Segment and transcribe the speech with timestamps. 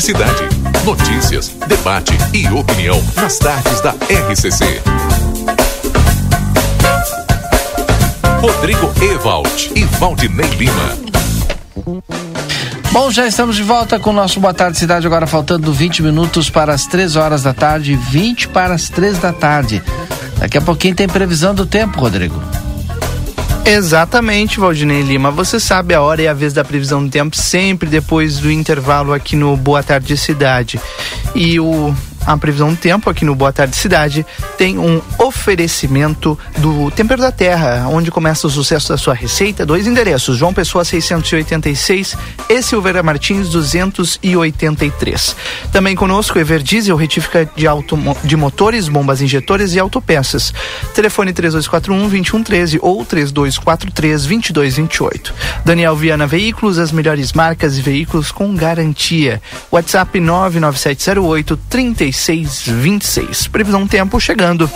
[0.00, 0.44] Cidade.
[0.84, 4.80] Notícias, debate e opinião nas tardes da RCC.
[8.40, 10.96] Rodrigo Ewald e Valdinei Lima.
[12.92, 16.48] Bom, já estamos de volta com o nosso Boa Tarde Cidade, agora faltando 20 minutos
[16.48, 19.82] para as 3 horas da tarde, 20 para as 3 da tarde.
[20.38, 22.40] Daqui a pouquinho tem previsão do tempo, Rodrigo.
[23.66, 25.32] Exatamente, Valdinei Lima.
[25.32, 29.12] Você sabe a hora e a vez da previsão do tempo sempre depois do intervalo
[29.12, 30.80] aqui no Boa Tarde Cidade.
[31.34, 31.92] E o
[32.26, 34.26] a previsão do tempo aqui no Boa Tarde Cidade
[34.58, 39.64] tem um oferecimento do Tempero da Terra, onde começa o sucesso da sua receita.
[39.64, 42.16] Dois endereços: João Pessoa 686
[42.48, 45.36] e Silveira Martins 283.
[45.70, 50.52] Também conosco Ever Diesel, retífica de, auto, de motores, bombas injetores e autopeças.
[50.94, 55.34] Telefone 3241 2113 ou 3243 2228.
[55.64, 59.40] Daniel Viana Veículos, as melhores marcas e veículos com garantia.
[59.70, 63.48] WhatsApp 99708 35 36, 26.
[63.48, 64.70] Previsão tempo chegando.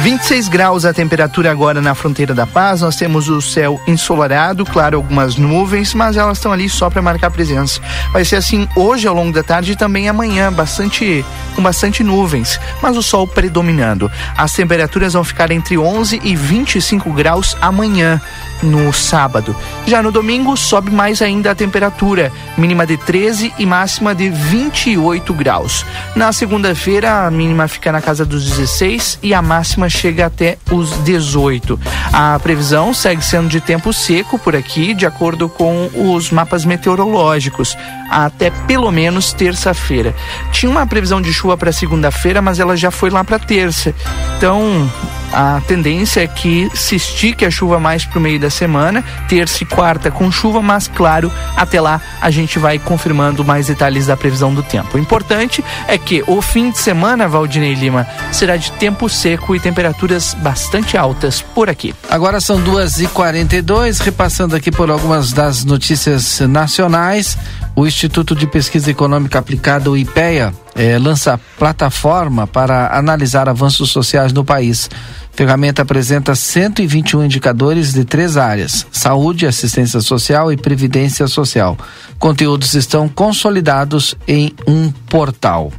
[0.00, 2.80] 26 graus a temperatura agora na fronteira da paz.
[2.80, 7.30] Nós temos o céu ensolarado, claro, algumas nuvens, mas elas estão ali só para marcar
[7.30, 7.80] presença.
[8.12, 11.24] Vai ser assim hoje ao longo da tarde e também amanhã, bastante
[11.54, 14.10] com bastante nuvens, mas o sol predominando.
[14.36, 18.20] As temperaturas vão ficar entre 11 e 25 graus amanhã
[18.64, 19.54] no sábado.
[19.86, 25.32] Já no domingo sobe mais ainda a temperatura, mínima de 13 e máxima de 28
[25.34, 25.84] graus.
[26.16, 30.90] Na segunda-feira a mínima fica na casa dos 16 e a máxima chega até os
[31.04, 31.78] 18.
[32.12, 37.76] A previsão segue sendo de tempo seco por aqui, de acordo com os mapas meteorológicos,
[38.10, 40.14] até pelo menos terça-feira.
[40.50, 43.94] Tinha uma previsão de chuva para segunda-feira, mas ela já foi lá para terça.
[44.36, 44.90] Então,
[45.34, 49.62] a tendência é que se estique a chuva mais para o meio da semana, terça
[49.62, 54.16] e quarta com chuva, mas claro, até lá a gente vai confirmando mais detalhes da
[54.16, 54.96] previsão do tempo.
[54.96, 59.60] O importante é que o fim de semana, Valdinei Lima, será de tempo seco e
[59.60, 61.94] temperaturas bastante altas por aqui.
[62.08, 67.36] Agora são duas e quarenta e dois, repassando aqui por algumas das notícias nacionais.
[67.76, 74.32] O Instituto de Pesquisa Econômica Aplicada, o IPEA, eh, lança plataforma para analisar avanços sociais
[74.32, 74.88] no país.
[75.34, 81.76] Ferramenta apresenta 121 indicadores de três áreas: saúde, assistência social e previdência social.
[82.18, 85.72] Conteúdos estão consolidados em um portal.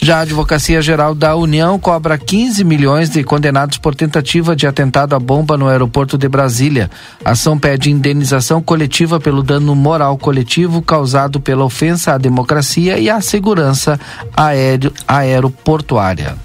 [0.00, 5.14] Já a Advocacia Geral da União cobra 15 milhões de condenados por tentativa de atentado
[5.14, 6.90] à bomba no aeroporto de Brasília.
[7.24, 13.10] A ação pede indenização coletiva pelo dano moral coletivo causado pela ofensa à democracia e
[13.10, 13.98] à segurança
[14.36, 16.36] aéreo, aeroportuária.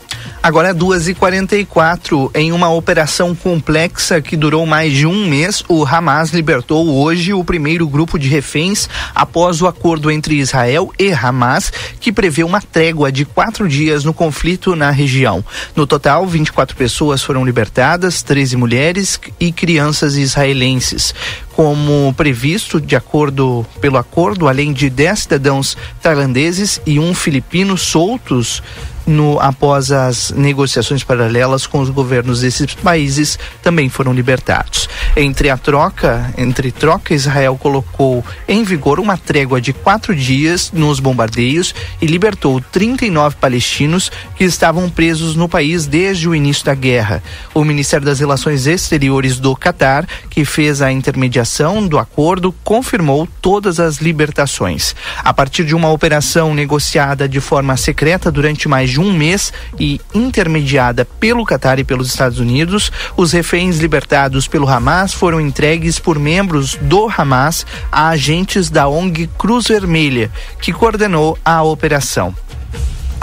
[0.44, 2.32] Agora é 2h44.
[2.34, 7.44] Em uma operação complexa que durou mais de um mês, o Hamas libertou hoje o
[7.44, 13.12] primeiro grupo de reféns após o acordo entre Israel e Hamas, que prevê uma trégua
[13.12, 15.46] de quatro dias no conflito na região.
[15.76, 21.14] No total, 24 pessoas foram libertadas, 13 mulheres e crianças israelenses
[21.54, 28.64] como previsto de acordo pelo acordo, além de 10 cidadãos tailandeses e um filipino soltos
[29.06, 34.88] no, após as negociações paralelas com os governos desses países também foram libertados.
[35.16, 41.00] Entre a troca, entre troca, Israel colocou em vigor uma trégua de quatro dias nos
[41.00, 47.24] bombardeios e libertou 39 palestinos que estavam presos no país desde o início da guerra.
[47.54, 53.80] O Ministério das Relações Exteriores do Catar, que fez a intermediação do acordo, confirmou todas
[53.80, 54.96] as libertações.
[55.24, 60.00] A partir de uma operação negociada de forma secreta durante mais de um mês e
[60.14, 66.20] intermediada pelo Catar e pelos Estados Unidos, os reféns libertados pelo Hamas foram entregues por
[66.20, 70.30] membros do Hamas a agentes da ONG Cruz Vermelha,
[70.62, 72.36] que coordenou a operação.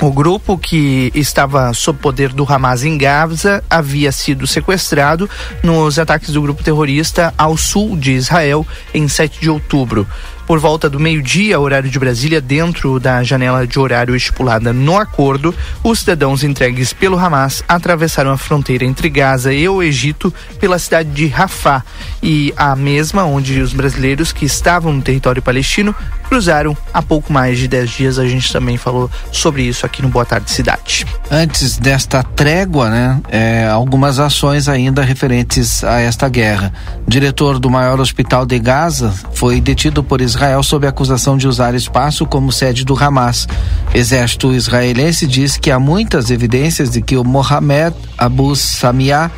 [0.00, 5.28] O grupo que estava sob poder do Hamas em Gaza havia sido sequestrado
[5.60, 8.64] nos ataques do grupo terrorista ao sul de Israel
[8.94, 10.06] em 7 de outubro
[10.48, 15.54] por volta do meio-dia, horário de Brasília, dentro da janela de horário estipulada no acordo,
[15.84, 21.10] os cidadãos entregues pelo Hamas atravessaram a fronteira entre Gaza e o Egito pela cidade
[21.10, 21.84] de Rafah
[22.22, 25.94] e a mesma onde os brasileiros que estavam no território palestino
[26.26, 28.18] cruzaram há pouco mais de 10 dias.
[28.18, 31.04] A gente também falou sobre isso aqui no Boa Tarde Cidade.
[31.30, 36.72] Antes desta trégua, né, é, algumas ações ainda referentes a esta guerra.
[37.06, 41.48] O diretor do maior hospital de Gaza foi detido por Israel Israel sob acusação de
[41.48, 43.48] usar espaço como sede do Hamas.
[43.92, 49.32] Exército israelense diz que há muitas evidências de que o Mohamed Abu Samia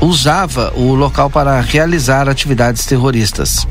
[0.00, 3.66] usava o local para realizar atividades terroristas.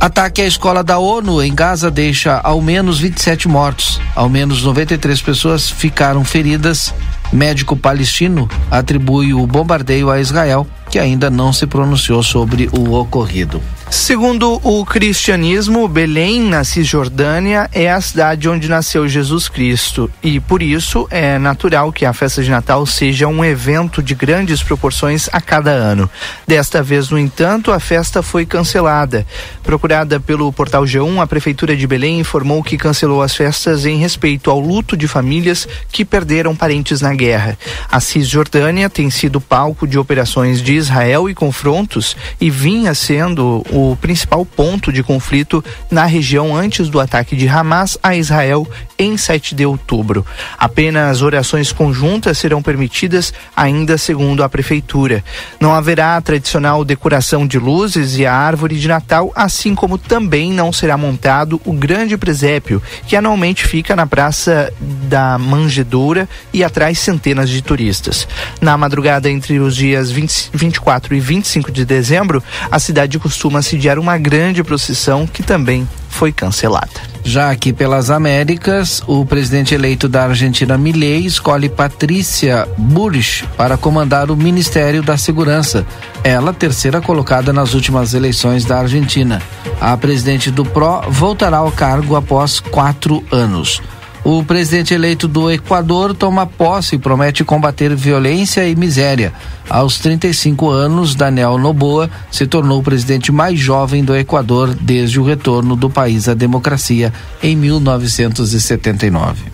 [0.00, 4.00] Ataque à escola da ONU em Gaza deixa ao menos 27 mortos.
[4.16, 6.92] Ao menos 93 pessoas ficaram feridas.
[7.32, 13.62] Médico palestino atribui o bombardeio a Israel, que ainda não se pronunciou sobre o ocorrido.
[13.90, 20.62] Segundo o cristianismo, Belém, na Cisjordânia, é a cidade onde nasceu Jesus Cristo e por
[20.62, 25.40] isso é natural que a festa de Natal seja um evento de grandes proporções a
[25.40, 26.08] cada ano.
[26.46, 29.26] Desta vez, no entanto, a festa foi cancelada.
[29.62, 34.50] Procurada pelo portal G1, a prefeitura de Belém informou que cancelou as festas em respeito
[34.50, 37.58] ao luto de famílias que perderam parentes na guerra.
[37.90, 43.77] A Cisjordânia tem sido palco de operações de Israel e confrontos e vinha sendo o
[44.00, 48.66] principal ponto de conflito na região antes do ataque de Hamas a Israel
[48.98, 50.26] em 7 de outubro.
[50.58, 55.24] Apenas orações conjuntas serão permitidas, ainda segundo a prefeitura.
[55.60, 60.52] Não haverá a tradicional decoração de luzes e a árvore de Natal, assim como também
[60.52, 66.94] não será montado o grande presépio, que anualmente fica na Praça da Manjedoura e atrai
[66.94, 68.26] centenas de turistas.
[68.60, 73.98] Na madrugada entre os dias 20, 24 e 25 de dezembro, a cidade costuma sediar
[73.98, 77.08] uma grande procissão que também foi cancelada.
[77.22, 84.30] Já aqui pelas Américas, o presidente eleito da Argentina, Milei, escolhe Patrícia Burrich para comandar
[84.30, 85.86] o Ministério da Segurança.
[86.24, 89.42] Ela, terceira colocada nas últimas eleições da Argentina.
[89.78, 93.82] A presidente do PRO voltará ao cargo após quatro anos.
[94.30, 99.32] O presidente eleito do Equador toma posse e promete combater violência e miséria.
[99.70, 105.24] Aos 35 anos, Daniel Noboa se tornou o presidente mais jovem do Equador desde o
[105.24, 107.10] retorno do país à democracia
[107.42, 109.44] em 1979.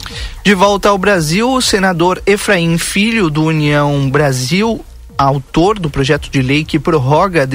[0.42, 4.84] De volta ao Brasil, o senador Efraim Filho, do União Brasil,
[5.16, 7.46] autor do projeto de lei que prorroga a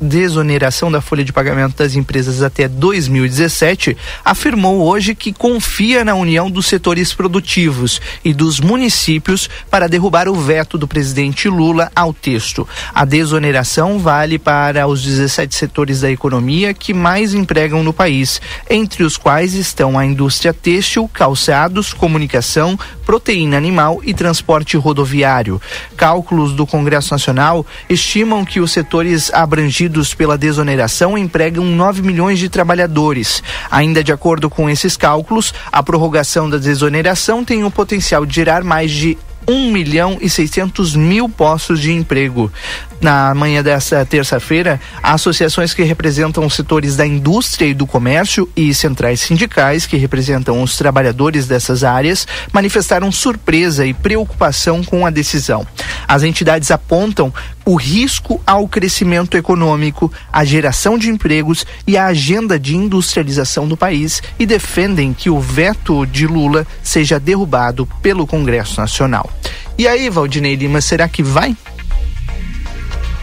[0.00, 6.50] desoneração da folha de pagamento das empresas até 2017, afirmou hoje que confia na união
[6.50, 12.66] dos setores produtivos e dos municípios para derrubar o veto do presidente Lula ao texto.
[12.94, 18.40] A desoneração vale para os 17 setores da economia que mais empregam no país,
[18.70, 25.60] entre os quais estão a indústria têxtil, calçados, comunicação, proteína animal e transporte rodoviário.
[25.96, 32.38] Cálculos do Congresso Congresso Nacional estimam que os setores abrangidos pela desoneração empregam 9 milhões
[32.38, 33.42] de trabalhadores.
[33.68, 38.62] Ainda de acordo com esses cálculos, a prorrogação da desoneração tem o potencial de gerar
[38.62, 42.52] mais de 1 milhão e 600 mil postos de emprego.
[43.00, 48.72] Na manhã desta terça-feira, associações que representam os setores da indústria e do comércio e
[48.72, 55.66] centrais sindicais que representam os trabalhadores dessas áreas manifestaram surpresa e preocupação com a decisão.
[56.08, 57.32] As entidades apontam
[57.66, 63.76] o risco ao crescimento econômico, a geração de empregos e a agenda de industrialização do
[63.76, 69.28] país e defendem que o veto de Lula seja derrubado pelo Congresso Nacional.
[69.76, 71.56] E aí, Valdinei Lima, será que vai?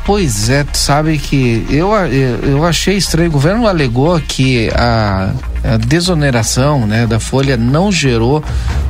[0.05, 1.91] Pois é, tu sabe que eu,
[2.43, 3.29] eu achei estranho.
[3.29, 5.31] O governo alegou que a,
[5.63, 8.43] a desoneração né, da folha não gerou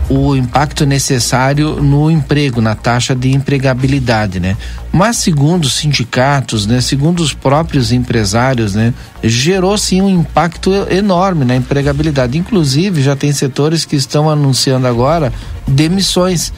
[0.10, 4.58] o impacto necessário no emprego, na taxa de empregabilidade, né?
[4.92, 11.46] Mas segundo os sindicatos, né, segundo os próprios empresários, né, gerou sim um impacto enorme
[11.46, 12.38] na empregabilidade.
[12.40, 15.32] Inclusive, já tem setores que estão anunciando agora
[15.68, 16.52] demissões.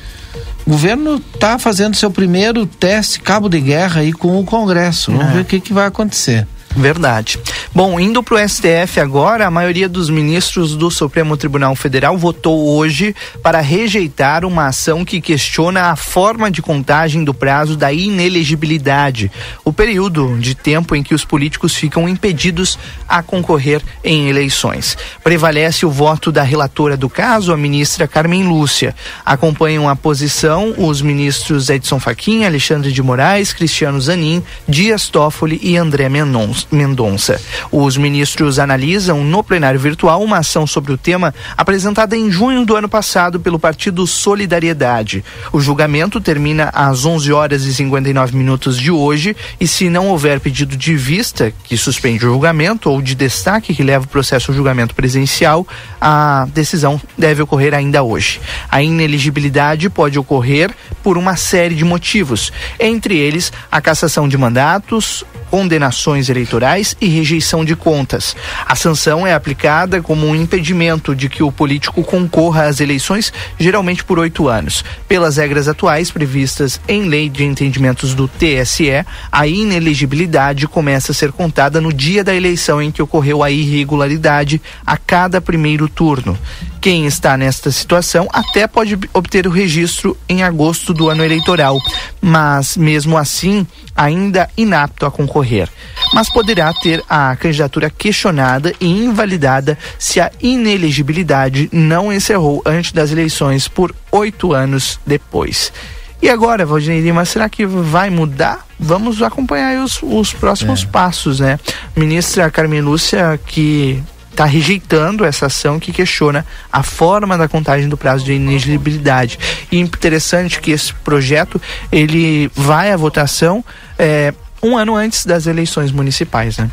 [0.65, 5.11] O governo está fazendo seu primeiro teste cabo de guerra aí com o Congresso.
[5.11, 5.33] Vamos é.
[5.33, 6.47] ver o que, que vai acontecer.
[6.75, 7.39] Verdade.
[7.73, 12.75] Bom, indo para o STF agora, a maioria dos ministros do Supremo Tribunal Federal votou
[12.75, 19.31] hoje para rejeitar uma ação que questiona a forma de contagem do prazo da inelegibilidade,
[19.63, 22.77] o período de tempo em que os políticos ficam impedidos
[23.07, 24.97] a concorrer em eleições.
[25.23, 28.93] Prevalece o voto da relatora do caso, a ministra Carmen Lúcia.
[29.25, 35.77] Acompanham a posição os ministros Edson Fachin, Alexandre de Moraes, Cristiano Zanin, Dias Toffoli e
[35.77, 36.64] André Mendonça.
[36.71, 37.39] Mendonça.
[37.71, 42.75] Os ministros analisam no plenário virtual uma ação sobre o tema apresentada em junho do
[42.75, 45.23] ano passado pelo Partido Solidariedade.
[45.51, 50.39] O julgamento termina às 11 horas e 59 minutos de hoje e se não houver
[50.39, 54.55] pedido de vista que suspende o julgamento ou de destaque que leva o processo ao
[54.55, 55.67] julgamento presencial,
[55.99, 58.39] a decisão deve ocorrer ainda hoje.
[58.69, 65.23] A ineligibilidade pode ocorrer por uma série de motivos, entre eles a cassação de mandatos,
[65.49, 68.35] condenações eleitorais e rejeição de contas.
[68.65, 74.03] A sanção é aplicada como um impedimento de que o político concorra às eleições, geralmente
[74.03, 74.83] por oito anos.
[75.07, 81.31] Pelas regras atuais previstas em lei de entendimentos do TSE, a inelegibilidade começa a ser
[81.31, 86.37] contada no dia da eleição em que ocorreu a irregularidade a cada primeiro turno.
[86.85, 91.79] Quem está nesta situação até pode obter o registro em agosto do ano eleitoral,
[92.21, 93.65] mas mesmo assim
[93.95, 95.67] ainda inapto a concorrer.
[96.13, 103.09] Mas poderá ter a candidatura questionada e invalidada se a inelegibilidade não encerrou antes das
[103.09, 105.73] eleições por oito anos depois.
[106.21, 108.63] E agora, Valdinei Lima, será que vai mudar?
[108.79, 110.85] Vamos acompanhar os, os próximos é.
[110.85, 111.59] passos, né?
[111.95, 114.03] Ministra Carmen Lúcia, que
[114.35, 119.39] está rejeitando essa ação que questiona a forma da contagem do prazo de inelegibilidade.
[119.71, 121.59] E interessante que esse projeto
[121.91, 123.63] ele vai à votação
[123.97, 126.69] é, um ano antes das eleições municipais, né?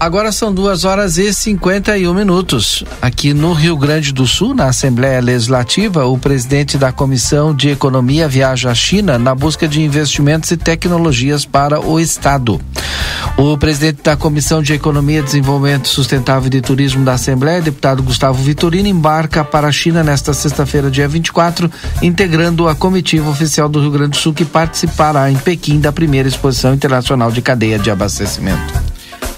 [0.00, 2.84] Agora são duas horas e 51 minutos.
[3.02, 8.28] Aqui no Rio Grande do Sul, na Assembleia Legislativa, o presidente da Comissão de Economia
[8.28, 12.60] viaja à China na busca de investimentos e tecnologias para o Estado.
[13.36, 18.40] O presidente da Comissão de Economia, Desenvolvimento Sustentável e de Turismo da Assembleia, deputado Gustavo
[18.40, 21.68] Vitorino, embarca para a China nesta sexta-feira, dia 24,
[22.00, 26.28] integrando a comitiva oficial do Rio Grande do Sul que participará em Pequim da primeira
[26.28, 28.87] exposição internacional de cadeia de abastecimento.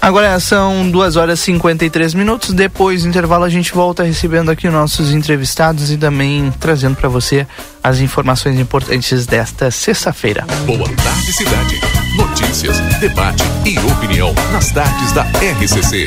[0.01, 2.53] Agora são 2 horas e 53 minutos.
[2.53, 7.45] Depois do intervalo, a gente volta recebendo aqui nossos entrevistados e também trazendo para você
[7.83, 10.43] as informações importantes desta sexta-feira.
[10.65, 11.79] Boa tarde, cidade.
[12.17, 16.05] Notícias, debate e opinião nas tardes da RCC.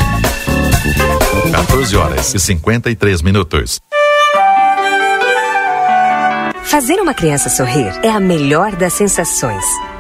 [1.53, 3.79] 14 horas e 53 minutos.
[6.65, 9.65] Fazer uma criança sorrir é a melhor das sensações.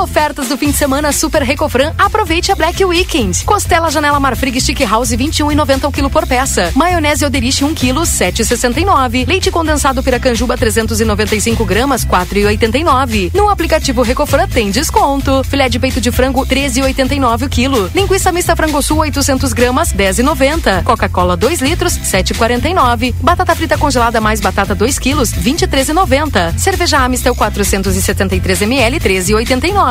[0.00, 1.92] Ofertas do fim de semana Super Recofran.
[1.96, 3.44] Aproveite a Black Weekend.
[3.44, 6.70] Costela Janela Marfrig Stick House 21,90 o quilo por peça.
[6.74, 9.26] Maionese Oderich 1 quilo 7,69.
[9.26, 13.32] Leite condensado Piracanjuba 395 gramas 4,89.
[13.34, 15.42] No aplicativo Recofran tem desconto.
[15.44, 17.90] Filé de peito de frango 13,89 o quilo.
[17.94, 20.82] Linguiça mista frango sul 800 gramas 10,90.
[20.84, 23.14] Coca-Cola 2 litros 7,49.
[23.20, 26.58] Batata frita congelada mais batata 2 quilos 23,90.
[26.58, 29.89] Cerveja Amistel Diesel 473 ml 13,89.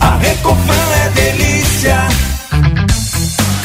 [0.00, 0.74] A Recofran
[1.04, 2.08] é delícia.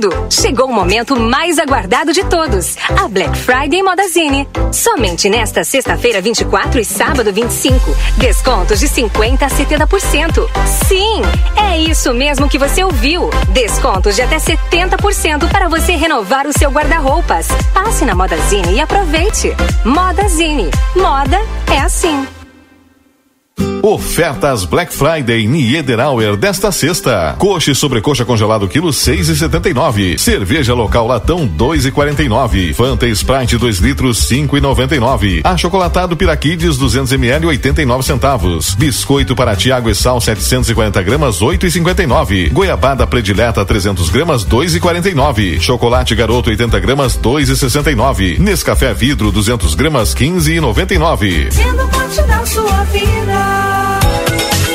[0.00, 0.26] tudo.
[0.30, 4.48] Chegou o momento mais aguardado de todos, a Black Friday Modazine.
[4.72, 10.48] Somente nesta sexta-feira 24 e sábado 25, descontos de 50 a 70%.
[10.88, 11.22] Sim,
[11.56, 13.28] é isso mesmo que você ouviu.
[13.52, 17.48] Descontos de até 70% para você renovar o seu guarda-roupas.
[17.74, 19.54] Passe na Modazine e aproveite.
[19.84, 20.70] Modazine.
[20.96, 21.38] Moda
[21.72, 22.39] é assim.
[23.82, 27.34] Ofertas Black Friday Niederauer desta sexta.
[27.38, 30.18] Coxa e sobrecoxa congelado quilo seis e setenta e nove.
[30.18, 32.74] Cerveja local latão dois e quarenta e nove.
[32.74, 35.40] Fanta Sprite 2 litros cinco e noventa e nove.
[35.42, 38.74] Achocolatado Piraquides 200 ml 89 centavos.
[38.74, 42.48] Biscoito para Tiago e Sal 750 gramas 8 e cinquenta e nove.
[42.50, 45.58] Goiabada predileta 300 gramas 2 e quarenta e nove.
[45.58, 48.36] Chocolate Garoto 80 gramas 2 e sessenta e nove.
[48.38, 51.50] Nescafé Vidro 200 gramas 15 e noventa e nove.
[51.50, 53.49] Sendo parte da sua vida.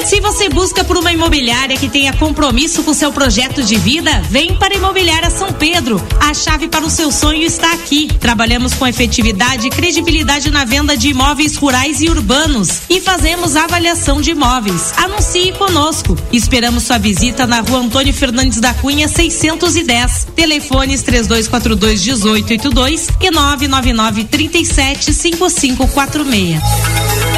[0.05, 4.55] Se você busca por uma imobiliária que tenha compromisso com seu projeto de vida, vem
[4.55, 5.99] para a Imobiliária São Pedro.
[6.19, 8.07] A chave para o seu sonho está aqui.
[8.19, 14.21] Trabalhamos com efetividade e credibilidade na venda de imóveis rurais e urbanos e fazemos avaliação
[14.21, 14.93] de imóveis.
[14.95, 16.15] Anuncie conosco.
[16.31, 20.27] Esperamos sua visita na Rua Antônio Fernandes da Cunha 610.
[20.35, 27.34] Telefones 3242 1882 e 999 37 5546.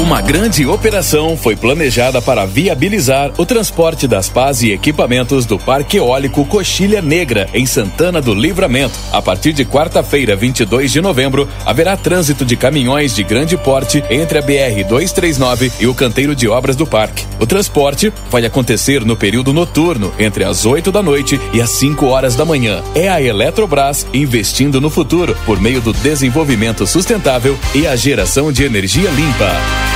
[0.00, 5.98] Uma grande operação foi planejada para viabilizar o transporte das pás e equipamentos do Parque
[5.98, 8.94] Eólico Coxilha Negra, em Santana do Livramento.
[9.12, 14.38] A partir de quarta-feira, 22 de novembro, haverá trânsito de caminhões de grande porte entre
[14.38, 17.26] a BR 239 e o canteiro de obras do parque.
[17.38, 22.06] O transporte vai acontecer no período noturno, entre as 8 da noite e as 5
[22.06, 22.82] horas da manhã.
[22.94, 28.64] É a Eletrobras investindo no futuro por meio do desenvolvimento sustentável e a geração de
[28.64, 29.89] energia limpa.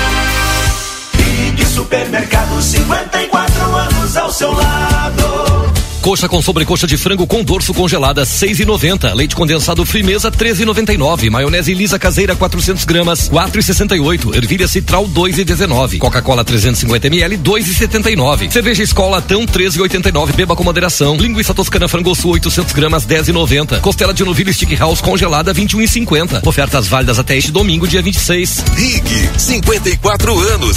[1.75, 5.73] Supermercado, 54 anos ao seu lado.
[6.01, 9.13] Coxa com sobrecoxa de frango com dorso congelada, seis e noventa.
[9.13, 11.29] Leite condensado Frimeza, treze e noventa e nove.
[11.29, 14.33] Maionese lisa caseira, 400 gramas, quatro e sessenta e oito.
[14.33, 15.99] Ervilha Citral, dois e dezenove.
[15.99, 18.49] Coca-Cola 350 ml, dois e setenta e nove.
[18.53, 20.33] Cerveja Escola Tão, treze e oitenta e nove.
[20.33, 21.17] Beba com moderação.
[21.17, 23.81] Linguiça toscana frango sul, 800 gramas, dez e noventa.
[23.81, 26.41] Costela de novilho Stick House congelada, vinte e um e cinquenta.
[26.47, 28.63] Ofertas válidas até este domingo, dia 26.
[28.77, 30.77] Rig, 54 anos.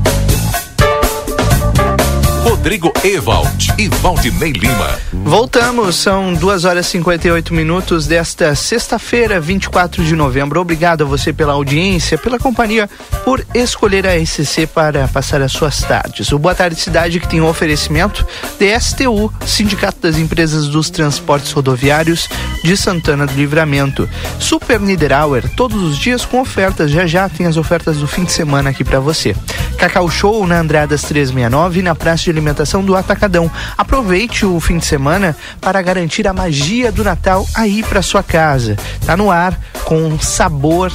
[2.43, 4.99] Rodrigo Ewald e Valdinei Lima.
[5.13, 10.59] Voltamos, são 2 horas e 58 minutos desta sexta-feira, 24 de novembro.
[10.59, 12.89] Obrigado a você pela audiência, pela companhia,
[13.23, 16.31] por escolher a SCC para passar as suas tardes.
[16.31, 18.25] O Boa Tarde Cidade que tem um oferecimento
[18.59, 22.27] DSTU, Sindicato das Empresas dos Transportes Rodoviários
[22.63, 24.09] de Santana do Livramento.
[24.39, 26.89] Super Niederauer, todos os dias com ofertas.
[26.89, 29.35] Já já tem as ofertas do fim de semana aqui para você.
[29.77, 33.49] Cacau Show na Andradas 369 e na Praça de Alimentação do Atacadão.
[33.77, 38.75] Aproveite o fim de semana para garantir a magia do Natal aí para sua casa.
[39.05, 40.91] Tá no ar com sabor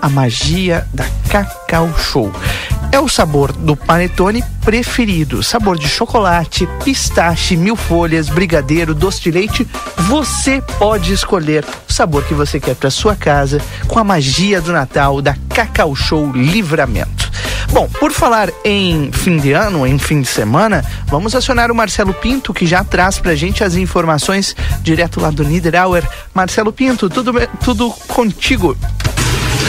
[0.00, 2.32] a magia da Cacau Show.
[2.90, 5.42] É o sabor do panetone preferido.
[5.42, 9.68] Sabor de chocolate, pistache, mil folhas, brigadeiro, doce de leite.
[10.08, 14.72] Você pode escolher o sabor que você quer para sua casa com a magia do
[14.72, 17.17] Natal da Cacau Show Livramento.
[17.72, 22.14] Bom, por falar em fim de ano, em fim de semana, vamos acionar o Marcelo
[22.14, 26.06] Pinto, que já traz pra gente as informações direto lá do Niederauer.
[26.34, 28.76] Marcelo Pinto, tudo, tudo contigo.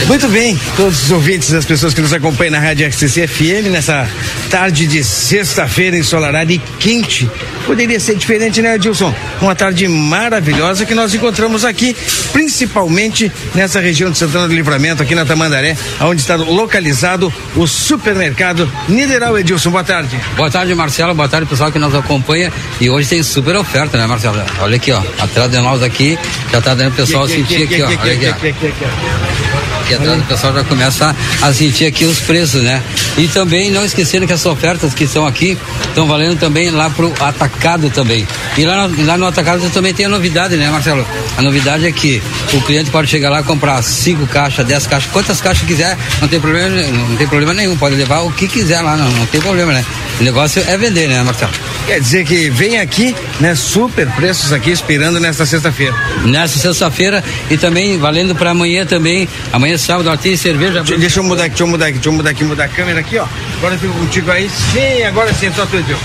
[0.06, 4.08] Muito bem, todos os ouvintes, as pessoas que nos acompanham na Rádio RCC FM nessa
[4.50, 7.30] tarde de sexta-feira ensolarada e quente.
[7.64, 9.14] Poderia ser diferente, né, Edilson?
[9.40, 11.96] Uma tarde maravilhosa que nós encontramos aqui,
[12.32, 18.70] principalmente nessa região de Santana do Livramento, aqui na Tamandaré, onde está localizado o supermercado
[18.88, 19.70] Nideral Edilson.
[19.70, 20.18] Boa tarde.
[20.36, 21.14] Boa tarde, Marcelo.
[21.14, 22.52] Boa tarde, pessoal que nos acompanha.
[22.80, 24.42] E hoje tem super oferta, né, Marcelo?
[24.58, 25.00] Olha aqui, ó.
[25.18, 26.18] Atrás de nós aqui,
[26.50, 27.86] já tá dando o pessoal sentir aqui, ó.
[27.86, 29.49] Olha aqui, ó.
[29.80, 32.82] Aqui atrás o pessoal já começa a sentir aqui os preços, né?
[33.16, 37.12] E também não esquecendo que as ofertas que estão aqui estão valendo também lá pro
[37.20, 38.26] atacado também.
[38.56, 41.06] E lá no, lá no atacado também tem a novidade, né, Marcelo?
[41.36, 45.10] A novidade é que o cliente pode chegar lá e comprar cinco caixas, dez caixas,
[45.10, 48.80] quantas caixas quiser, não tem problema, não tem problema nenhum, pode levar o que quiser
[48.80, 49.84] lá, não, não tem problema, né?
[50.20, 51.52] O negócio é vender, né, Marcelo?
[51.86, 55.94] Quer dizer que vem aqui, né, super preços aqui esperando nesta sexta-feira.
[56.24, 59.28] Nessa sexta-feira e também valendo para amanhã também.
[59.52, 60.82] Amanhã sábado ó, tem cerveja.
[60.82, 62.68] Deixa, deixa eu mudar aqui, deixa eu mudar aqui, deixa eu mudar aqui, mudar a
[62.68, 63.26] câmera aqui, ó.
[63.58, 64.48] Agora eu fico contigo aí.
[64.72, 66.00] Sim, agora sim, só tu, Edilson.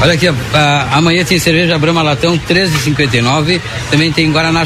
[0.00, 3.60] Olha aqui, ah, amanhã tem cerveja Brahma Latão 13,59.
[3.90, 4.64] Também tem Guaraná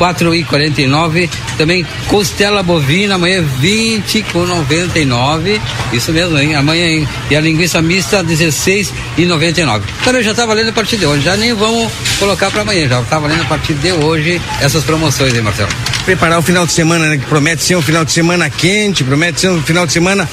[0.00, 1.28] Rua 4,49.
[1.58, 5.60] Também costela bovina amanhã 20,99.
[5.92, 6.54] Isso mesmo, hein?
[6.54, 7.06] Amanhã, hein?
[7.30, 9.82] E a linguiça mista 16,99.
[10.02, 11.22] Também já tá valendo a partir de hoje.
[11.22, 15.34] Já nem vamos colocar para amanhã, já tá valendo a partir de hoje essas promoções,
[15.34, 15.68] hein, Marcelo?
[16.04, 17.18] preparar o final de semana, né?
[17.18, 20.28] Que promete ser um final de semana quente, promete ser um final de semana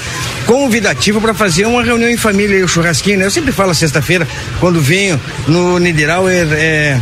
[0.46, 3.26] convidativo para fazer uma reunião em família e o churrasquinho, né?
[3.26, 4.28] Eu sempre falo sexta-feira,
[4.60, 7.00] quando venho no Niederauer, é,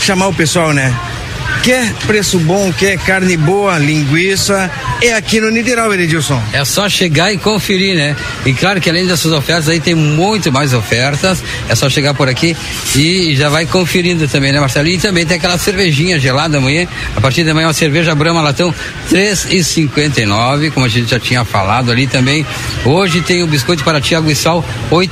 [0.00, 0.92] chamar o pessoal, né?
[1.62, 4.70] Quer preço bom, quer carne boa, linguiça,
[5.02, 6.42] é aqui no Niederauer, Edilson.
[6.52, 8.16] É só chegar e conferir, né?
[8.46, 11.42] E claro que além dessas ofertas aí tem muito mais ofertas.
[11.68, 12.56] É só chegar por aqui
[12.96, 14.88] e já vai conferindo também, né, Marcelo?
[14.88, 16.86] E também tem aquela cervejinha gelada amanhã.
[17.14, 18.74] A partir de amanhã uma cerveja Brahma Latão
[19.10, 22.46] R$ como a gente já tinha falado ali também.
[22.84, 25.08] Hoje tem o biscoito para Tiago e Sal R$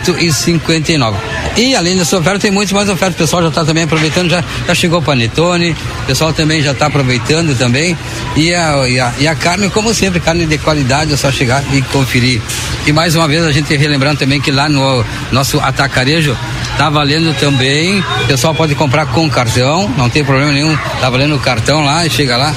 [1.57, 3.17] E além dessa oferta tem muito mais ofertas.
[3.17, 5.77] O pessoal já está também aproveitando, já, já chegou o panetone.
[6.03, 7.97] O pessoal também já está aproveitando também.
[8.37, 11.63] E a, e a, e a carne como sempre, carne de qualidade, é só chegar
[11.73, 12.41] e conferir.
[12.87, 16.37] E mais uma vez a gente relembrando também que lá no nosso atacarejo
[16.77, 18.01] tá valendo também.
[18.01, 20.77] O pessoal pode comprar com cartão, não tem problema nenhum.
[21.01, 22.55] Tá valendo o cartão lá e chega lá,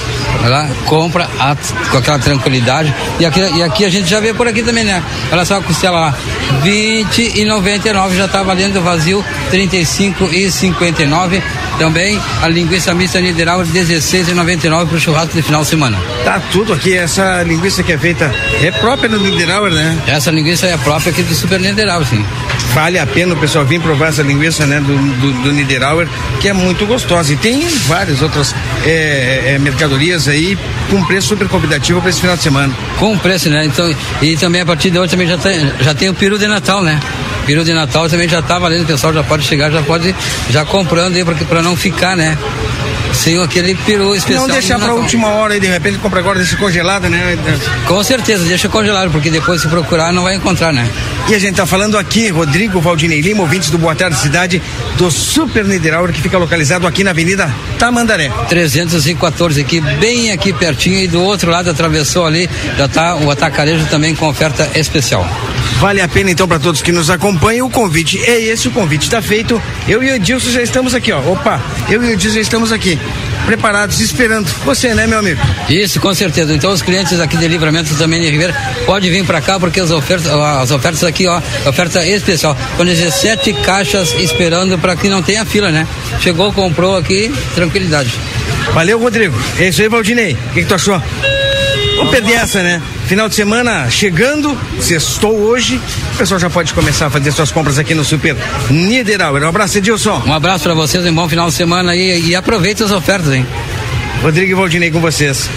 [0.48, 1.56] lá compra a,
[1.90, 2.94] com aquela tranquilidade.
[3.18, 5.02] E aqui, e aqui a gente já vê por aqui também, né?
[5.30, 6.14] Olha só a costela lá,
[6.62, 11.42] 20 e 99 já tá valendo vazio, 35 e 59.
[11.78, 15.98] Também a linguiça mista Niederauer 16,99 para o churrasco de final de semana.
[16.24, 18.30] Tá tudo aqui, essa linguiça que é feita
[18.62, 19.98] é própria do Niederauer, né?
[20.06, 22.24] Essa linguiça é própria aqui do Super Niederauer, sim.
[22.74, 26.06] Vale a pena o pessoal vir provar essa linguiça, né, do, do, do Niederauer,
[26.40, 27.32] que é muito gostosa.
[27.32, 30.58] E tem várias outras é, é, mercadorias aí
[30.90, 32.74] com preço super convidativo para esse final de semana.
[32.98, 33.64] Com preço, né?
[33.64, 36.46] Então, e também a partir de hoje também já tem, já tem o peru de
[36.46, 37.00] Natal, né?
[37.50, 40.14] peru de Natal também já tá valendo, o pessoal já pode chegar, já pode
[40.50, 42.38] já comprando aí para não ficar, né?
[43.12, 44.46] Sem aquele peru especial.
[44.46, 47.36] Não deixar para última hora e de repente compra agora deixa congelado, né?
[47.88, 50.88] Com certeza, deixa congelado, porque depois se procurar não vai encontrar, né?
[51.28, 54.62] E a gente tá falando aqui, Rodrigo Valdinei Lima, ouvintes do Boa Tarde Cidade,
[54.96, 58.30] do Super Niederauer, que fica localizado aqui na Avenida Tamandaré.
[58.50, 63.86] 314 aqui, bem aqui pertinho, e do outro lado atravessou ali, já tá o atacarejo
[63.86, 65.26] também com oferta especial.
[65.78, 67.66] Vale a pena então para todos que nos acompanham.
[67.66, 69.60] O convite é esse, o convite está feito.
[69.88, 71.20] Eu e o Edilson já estamos aqui, ó.
[71.20, 72.98] Opa, eu e o Edilson já estamos aqui
[73.46, 75.40] preparados, esperando você, né, meu amigo?
[75.68, 76.54] Isso, com certeza.
[76.54, 78.54] Então os clientes aqui de Livramento também de Ribeira
[78.86, 82.56] pode vir para cá porque as ofertas, as ofertas aqui, ó, oferta especial.
[82.76, 85.86] Com 17 caixas esperando para que não tenha fila, né?
[86.20, 88.10] Chegou, comprou aqui, tranquilidade.
[88.72, 89.36] Valeu, Rodrigo.
[89.58, 90.32] É isso aí, Valdinei.
[90.32, 91.00] O que, que tu achou?
[92.00, 92.80] Vamos perder essa, né?
[93.04, 95.78] Final de semana chegando, sextou hoje.
[96.14, 98.34] O pessoal já pode começar a fazer suas compras aqui no Super
[98.70, 99.42] Niederauer.
[99.42, 100.22] Um abraço, Edilson.
[100.26, 103.46] Um abraço para vocês, um bom final de semana aí e aproveite as ofertas, hein?
[104.22, 105.50] Rodrigo e Valdinei com vocês.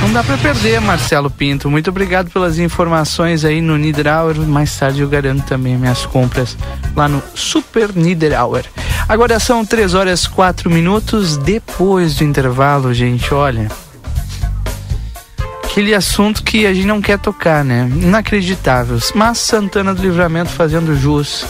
[0.00, 1.70] Não dá para perder, Marcelo Pinto.
[1.70, 4.38] Muito obrigado pelas informações aí no Niederauer.
[4.38, 6.56] Mais tarde eu garanto também minhas compras
[6.96, 8.64] lá no Super Niederauer.
[9.06, 13.34] Agora são 3 horas 4 minutos depois do intervalo, gente.
[13.34, 13.68] Olha,
[15.74, 17.90] aquele assunto que a gente não quer tocar, né?
[18.00, 19.10] Inacreditáveis.
[19.12, 21.44] Mas Santana do Livramento fazendo jus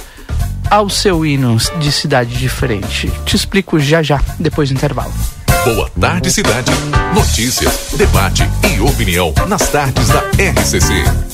[0.70, 3.12] ao seu hino de cidade diferente.
[3.26, 5.12] Te explico já já, depois do intervalo.
[5.66, 6.72] Boa tarde, cidade.
[7.14, 11.33] Notícias, debate e opinião nas tardes da RCC.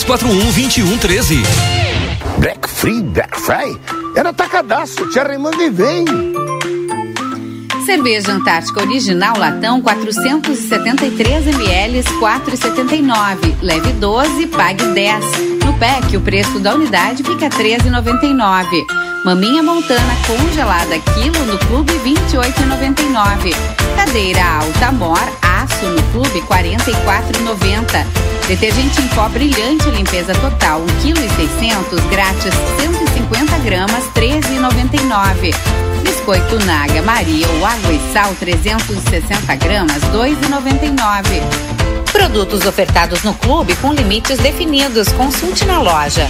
[0.03, 1.43] 3241 2113.
[2.39, 3.79] Black Free, Black Fry?
[4.15, 6.05] Era atacadaço, te arremanga e vem.
[7.85, 13.55] Cerveja Antártica Original Latão 473 ml 4,79.
[13.61, 15.25] Leve 12, pague 10.
[15.65, 18.65] No PEC, o preço da unidade fica 13,99.
[19.23, 23.53] Maminha Montana congelada quilo no Clube 28,99.
[23.95, 25.19] Cadeira alta Mor
[25.61, 28.05] aço no Clube 44,90.
[28.47, 31.19] Detergente em pó brilhante limpeza total 1,6
[31.59, 35.53] kg grátis 150 gramas 13,99.
[36.03, 41.41] Biscoito Naga Maria ou água e sal 360 gramas 2,99.
[42.11, 45.09] Produtos ofertados no clube com limites definidos.
[45.09, 46.27] Consulte na loja.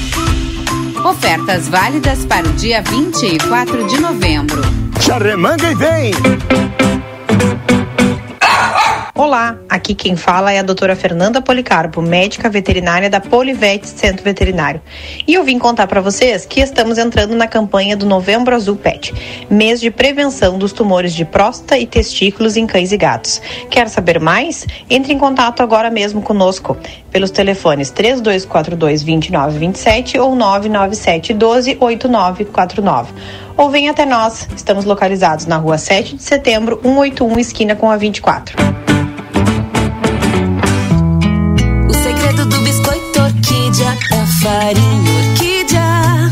[1.03, 4.61] Ofertas válidas para o dia 24 de novembro.
[4.99, 6.90] Charremanga e vem!
[9.21, 14.81] Olá, aqui quem fala é a doutora Fernanda Policarpo, médica veterinária da Polivete Centro Veterinário.
[15.27, 19.13] E eu vim contar para vocês que estamos entrando na campanha do Novembro Azul Pet,
[19.47, 23.39] mês de prevenção dos tumores de próstata e testículos em cães e gatos.
[23.69, 24.65] Quer saber mais?
[24.89, 26.75] Entre em contato agora mesmo conosco
[27.11, 33.13] pelos telefones 3242 2927 ou 997 12 8949
[33.55, 34.49] ou venha até nós.
[34.55, 38.81] Estamos localizados na rua 7 de setembro, 181, esquina com a 24.
[43.81, 46.31] Orquídea é a farinha orquídea.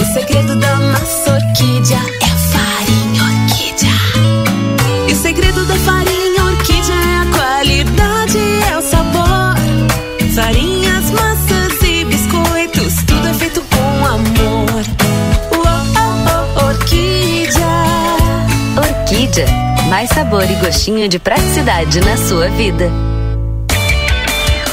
[0.00, 5.08] O segredo da massa orquídea é a farinha orquídea.
[5.08, 8.38] E o segredo da farinha orquídea é a qualidade,
[8.70, 9.54] é o sabor.
[10.34, 14.84] Farinhas, massas e biscoitos, tudo é feito com amor.
[15.52, 17.66] Uou, oh, oh, orquídea.
[18.76, 19.46] Orquídea.
[19.88, 22.90] Mais sabor e gostinho de praticidade na sua vida.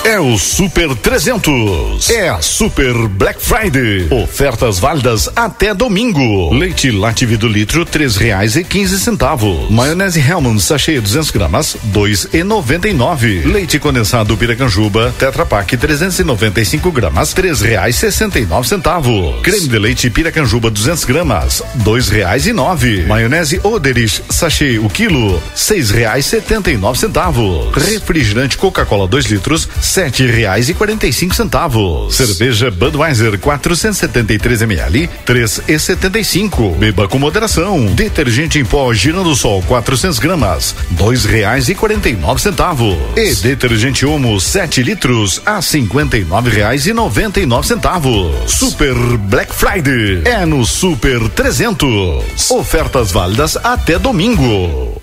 [0.10, 2.10] É o Super 300.
[2.10, 4.08] É a Super Black Friday.
[4.10, 6.52] Ofertas válidas até domingo.
[6.52, 9.69] Leite Lativi do litro, três reais e quinze centavos.
[9.69, 13.41] Maionese Hellmann's sachê 200 gramas, dois e noventa e nove.
[13.45, 19.39] Leite condensado Piracanjuba, Tetra Pak 395 gramas, três reais sessenta e nove centavos.
[19.43, 23.04] Creme de leite Piracanjuba 200 gramas, dois reais e nove.
[23.04, 27.72] Maionese Oderich sachê o quilo, seis reais setenta e nove centavos.
[27.76, 32.15] Refrigerante Coca-Cola 2 litros, sete reais e quarenta e cinco centavos.
[32.15, 36.71] Cerveja Budweiser 473 ml, três e setenta e cinco.
[36.75, 37.85] Beba com moderação.
[37.88, 42.95] Detergente em pó Girando Sol 400 gramas, dois reais e quarenta e nove centavos.
[43.17, 48.33] E detergente Omo 7 litros a cinquenta e nove reais e noventa e nove centavos.
[48.49, 52.51] Super Black Friday é no Super 300.
[52.51, 55.01] Ofertas válidas até domingo.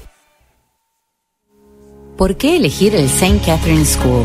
[2.17, 3.43] ¿Por qué elegir el St.
[3.45, 4.25] Catherine School?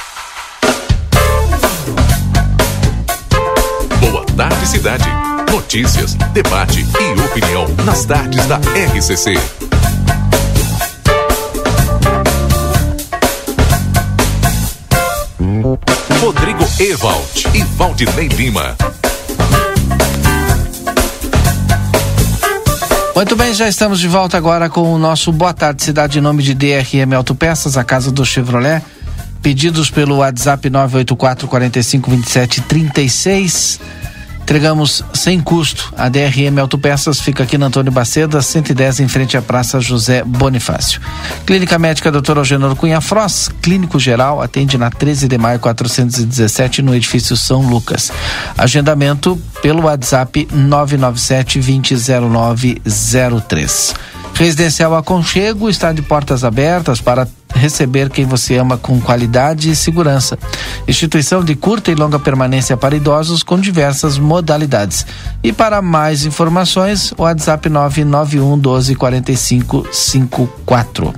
[4.41, 5.05] Tarde, cidade.
[5.51, 9.35] Notícias, debate e opinião nas tardes da RCC.
[16.19, 18.75] Rodrigo Ewald e Valdinei Lima.
[23.13, 26.41] Muito bem, já estamos de volta agora com o nosso Boa Tarde Cidade em nome
[26.41, 28.81] de DRM Autopeças, a casa do Chevrolet.
[29.43, 34.00] Pedidos pelo WhatsApp 984 45 27 36.
[34.51, 35.93] Entregamos sem custo.
[35.95, 40.99] A DRM Autopeças fica aqui na Antônio Baceda, 110, em frente à Praça José Bonifácio.
[41.45, 42.37] Clínica Médica Dr.
[42.37, 48.11] Algenor Cunha Fross, clínico geral, atende na 13 de maio 417, no edifício São Lucas.
[48.57, 53.95] Agendamento pelo WhatsApp 997 200903.
[54.33, 60.37] Residencial Aconchego está de portas abertas para receber quem você ama com qualidade e segurança.
[60.87, 65.05] Instituição de curta e longa permanência para idosos com diversas modalidades.
[65.43, 71.13] E para mais informações, o WhatsApp 991 12 45 54.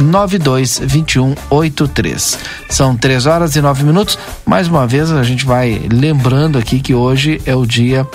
[0.00, 2.38] 92 21 83.
[2.68, 4.18] São três horas e nove minutos.
[4.44, 8.06] Mais uma vez a gente vai lembrando aqui que hoje é o dia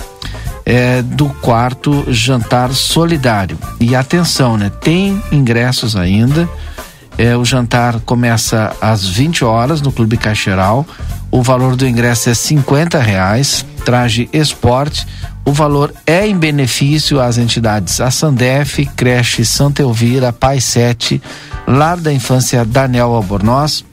[0.66, 3.58] é, do quarto jantar solidário.
[3.80, 4.72] E atenção, né?
[4.82, 6.50] Tem ingressos ainda.
[7.18, 10.86] É, o jantar começa às 20 horas no Clube Caixeral.
[11.32, 13.66] O valor do ingresso é 50 reais.
[13.86, 15.06] Traje esporte.
[15.46, 21.22] O valor é em benefício às entidades a Sandef, Creche Santa Elvira, Pai 7,
[21.68, 23.86] Lar da Infância Daniel Albornoz,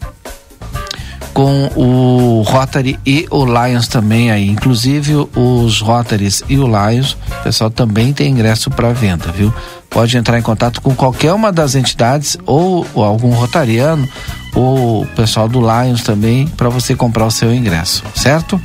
[1.35, 4.48] com o Rotary e o Lions também aí.
[4.48, 9.52] Inclusive os Rotaries e o Lions, o pessoal também tem ingresso para venda, viu?
[9.92, 14.09] Pode entrar em contato com qualquer uma das entidades ou, ou algum rotariano
[14.55, 18.61] ou o pessoal do Lions também para você comprar o seu ingresso, certo?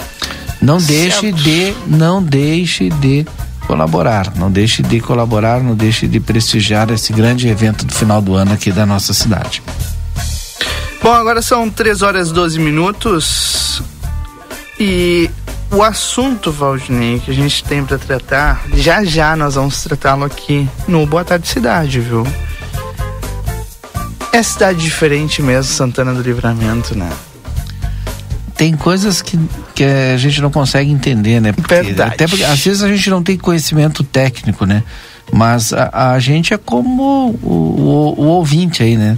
[0.61, 1.35] Não deixe certo.
[1.35, 3.25] de, não deixe de
[3.67, 8.33] colaborar, não deixe de colaborar, não deixe de prestigiar esse grande evento do final do
[8.33, 9.61] ano aqui da nossa cidade.
[11.03, 13.81] Bom, agora são 3 horas e 12 minutos
[14.79, 15.29] e
[15.71, 20.67] o assunto, Valdinei, que a gente tem para tratar, já já nós vamos tratá-lo aqui
[20.87, 22.25] no Boa Tarde Cidade, viu?
[24.31, 27.09] É cidade diferente mesmo, Santana do Livramento, né?
[28.55, 29.39] Tem coisas que,
[29.75, 31.51] que a gente não consegue entender, né?
[31.51, 32.13] Porque, Verdade.
[32.13, 34.83] Até porque às vezes a gente não tem conhecimento técnico, né?
[35.31, 39.17] Mas a, a gente é como o, o, o ouvinte aí, né?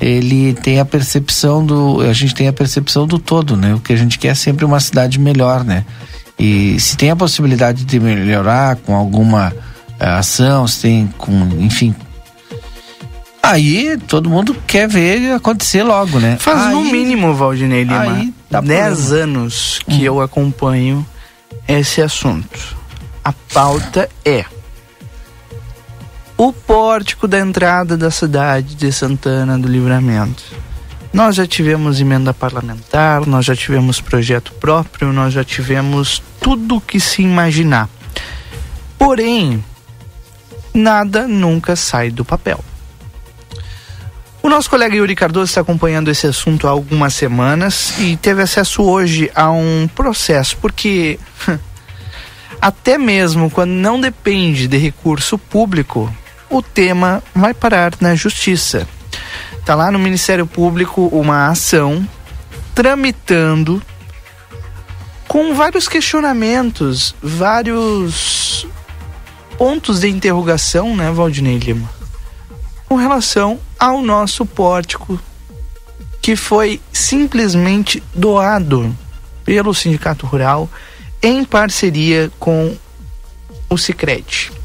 [0.00, 3.74] Ele tem a percepção do a gente tem a percepção do todo né?
[3.74, 5.84] O que a gente quer é sempre uma cidade melhor né?
[6.38, 9.52] E se tem a possibilidade de melhorar com alguma
[10.00, 11.94] uh, ação se tem com enfim.
[13.42, 16.36] Aí todo mundo quer ver acontecer logo né?
[16.38, 18.32] Faz aí, no mínimo Valdinei Lima.
[18.48, 20.14] tá 10 anos que hum.
[20.14, 21.06] eu acompanho
[21.68, 22.76] esse assunto.
[23.22, 24.44] A pauta é
[26.42, 30.42] o pórtico da entrada da cidade de Santana do Livramento.
[31.12, 36.80] Nós já tivemos emenda parlamentar, nós já tivemos projeto próprio, nós já tivemos tudo o
[36.80, 37.90] que se imaginar.
[38.96, 39.62] Porém,
[40.72, 42.64] nada nunca sai do papel.
[44.42, 48.82] O nosso colega Yuri Cardoso está acompanhando esse assunto há algumas semanas e teve acesso
[48.82, 51.20] hoje a um processo, porque
[52.62, 56.10] até mesmo quando não depende de recurso público,
[56.50, 58.86] o tema vai parar na justiça.
[59.58, 62.06] Está lá no Ministério Público uma ação
[62.74, 63.80] tramitando
[65.28, 68.66] com vários questionamentos, vários
[69.56, 71.88] pontos de interrogação, né, Valdinei Lima?
[72.88, 75.20] Com relação ao nosso pórtico
[76.20, 78.94] que foi simplesmente doado
[79.44, 80.68] pelo Sindicato Rural
[81.22, 82.76] em parceria com
[83.68, 84.59] o Sicredi.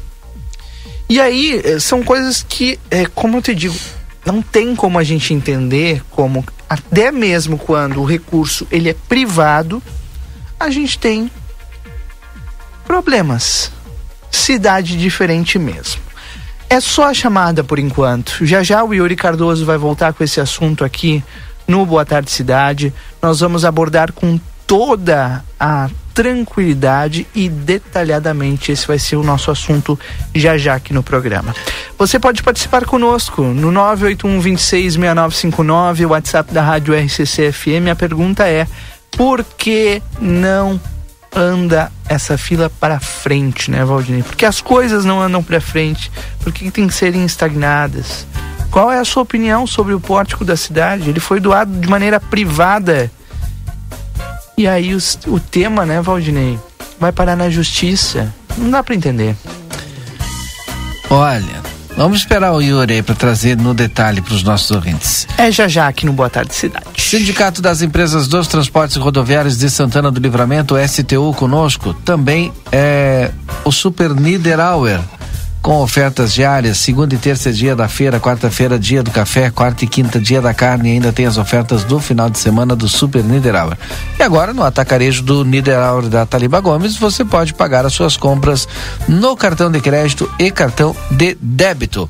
[1.08, 3.76] E aí, eh, são coisas que, é, como eu te digo,
[4.24, 9.80] não tem como a gente entender como, até mesmo quando o recurso ele é privado,
[10.58, 11.30] a gente tem
[12.84, 13.70] problemas.
[14.30, 16.02] Cidade diferente mesmo.
[16.68, 18.44] É só a chamada por enquanto.
[18.44, 21.22] Já já o Yuri Cardoso vai voltar com esse assunto aqui
[21.66, 22.92] no Boa Tarde Cidade.
[23.22, 28.72] Nós vamos abordar com toda a tranquilidade e detalhadamente.
[28.72, 30.00] Esse vai ser o nosso assunto
[30.34, 31.54] já já aqui no programa.
[31.98, 37.90] Você pode participar conosco no 981 26 6959, o WhatsApp da Rádio RCC FM.
[37.92, 38.66] A pergunta é:
[39.10, 40.80] por que não
[41.34, 44.22] anda essa fila para frente, né, Valdinei?
[44.22, 48.26] Porque as coisas não andam para frente, porque tem que serem estagnadas.
[48.70, 51.10] Qual é a sua opinião sobre o pórtico da cidade?
[51.10, 53.10] Ele foi doado de maneira privada
[54.56, 56.58] e aí os, o tema, né, Valdinei,
[56.98, 58.32] vai parar na justiça.
[58.56, 59.36] Não dá para entender.
[61.10, 61.62] Olha,
[61.96, 65.28] vamos esperar o Yuri aí para trazer no detalhe para os nossos ouvintes.
[65.38, 66.86] É já já aqui no Boa Tarde Cidade.
[66.96, 73.30] Sindicato das Empresas dos Transportes Rodoviários de Santana do Livramento, STU conosco, também é
[73.64, 75.00] o Super Niederauer
[75.66, 76.78] com ofertas diárias.
[76.78, 80.40] Segunda e terça é dia da feira, quarta-feira dia do café, quarta e quinta dia
[80.40, 83.76] da carne e ainda tem as ofertas do final de semana do Super Niederauer.
[84.16, 88.68] E agora no atacarejo do Niederauer da Taliba Gomes, você pode pagar as suas compras
[89.08, 92.08] no cartão de crédito e cartão de débito.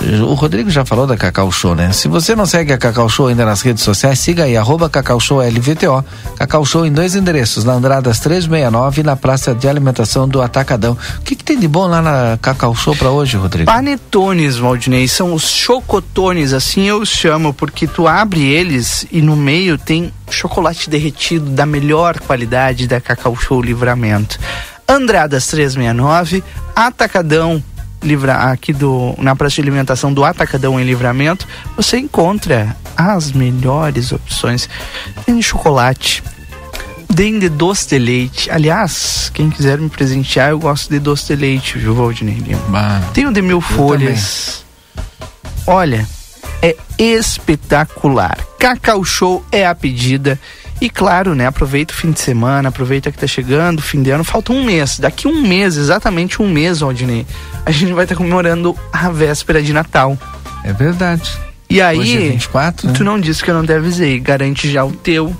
[0.00, 1.92] O Rodrigo já falou da Cacau Show, né?
[1.92, 5.18] Se você não segue a Cacau Show ainda nas redes sociais, siga aí, arroba Cacau
[5.18, 6.04] Show LVTO.
[6.36, 10.96] Cacau Show em dois endereços, na Andradas 369 e na Praça de Alimentação do Atacadão.
[11.18, 13.70] O que, que tem de bom lá na Cacau Show para hoje, Rodrigo?
[13.70, 19.76] Panetones, Valdinei, são os chocotones, assim eu chamo, porque tu abre eles e no meio
[19.76, 24.38] tem chocolate derretido da melhor qualidade da Cacau Show Livramento.
[24.88, 26.42] Andradas 369,
[26.74, 27.62] Atacadão
[28.02, 31.46] livra, aqui do, na praça de alimentação do Atacadão em Livramento,
[31.76, 34.68] você encontra as melhores opções.
[35.24, 36.22] Tem de chocolate,
[37.14, 38.50] tem de doce de leite.
[38.50, 43.02] Aliás, quem quiser me presentear, eu gosto de doce de leite, viu, Valdinei Lima?
[43.12, 44.64] Tem o de mil folhas.
[45.66, 46.06] Olha,
[46.62, 48.38] é espetacular.
[48.58, 50.38] Cacau Show é a pedida.
[50.80, 51.46] E claro, né?
[51.46, 54.98] Aproveita o fim de semana, aproveita que tá chegando, fim de ano, falta um mês.
[54.98, 57.26] Daqui um mês, exatamente um mês, Aldinei,
[57.66, 60.16] a gente vai estar tá comemorando a véspera de Natal.
[60.64, 61.30] É verdade.
[61.68, 62.94] E aí, Hoje é 24, né?
[62.96, 64.18] tu não disse que eu não te avisei.
[64.20, 65.36] Garante já o teu.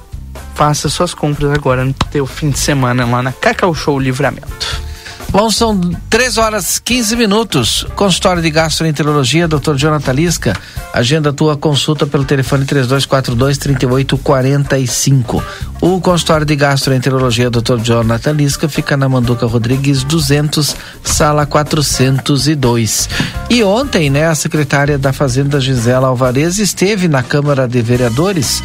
[0.55, 4.83] Faça suas compras agora no teu fim de semana lá na Cacau Show Livramento.
[5.31, 7.87] Bom, são 3 horas 15 minutos.
[7.95, 9.75] Consultório de Gastroenterologia, Dr.
[9.77, 10.57] Jonathan Lisca.
[10.91, 15.43] Agenda tua consulta pelo telefone 3242-3845.
[15.83, 17.77] O consultório de Gastroenterologia, Dr.
[17.83, 20.75] Jonathan Lisca, fica na Manduca Rodrigues 200,
[21.05, 23.11] sala 402.
[23.51, 28.63] E ontem, né, a secretária da Fazenda, Gisela Alvarez, esteve na Câmara de Vereadores,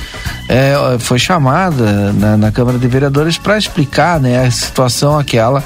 [0.47, 5.61] é, foi chamada na, na Câmara de Vereadores para explicar, né, a situação aquela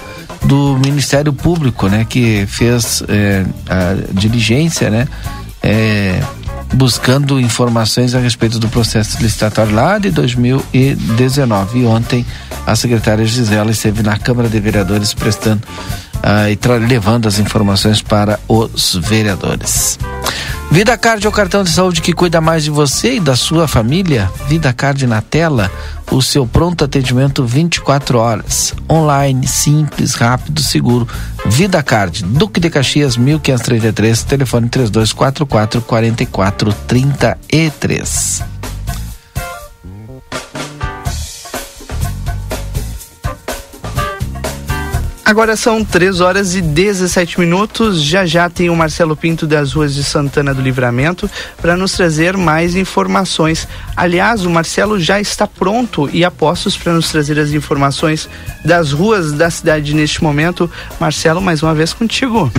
[0.47, 5.07] do Ministério Público, né, que fez é, a diligência, né,
[5.61, 6.21] é,
[6.73, 11.79] buscando informações a respeito do processo licitatório lá de 2019.
[11.79, 12.25] E ontem
[12.65, 15.61] a secretária Gisela esteve na Câmara de Vereadores prestando
[16.17, 19.97] uh, e levando as informações para os vereadores.
[20.69, 23.67] Vida Card é o cartão de saúde que cuida mais de você e da sua
[23.67, 24.31] família.
[24.47, 25.71] Vida Card na tela,
[26.11, 28.75] o seu pronto atendimento 24 horas.
[28.89, 31.07] Online, simples, rápido, seguro.
[31.45, 38.56] Vida Card, Duque de Caxias 1533, telefone 3244 4433.
[45.27, 48.01] Agora são 3 horas e 17 minutos.
[48.01, 51.29] Já já tem o Marcelo Pinto das ruas de Santana do Livramento
[51.61, 53.67] para nos trazer mais informações.
[53.93, 58.29] Aliás, o Marcelo já está pronto e a postos para nos trazer as informações
[58.63, 60.71] das ruas da cidade neste momento.
[60.97, 62.49] Marcelo, mais uma vez contigo.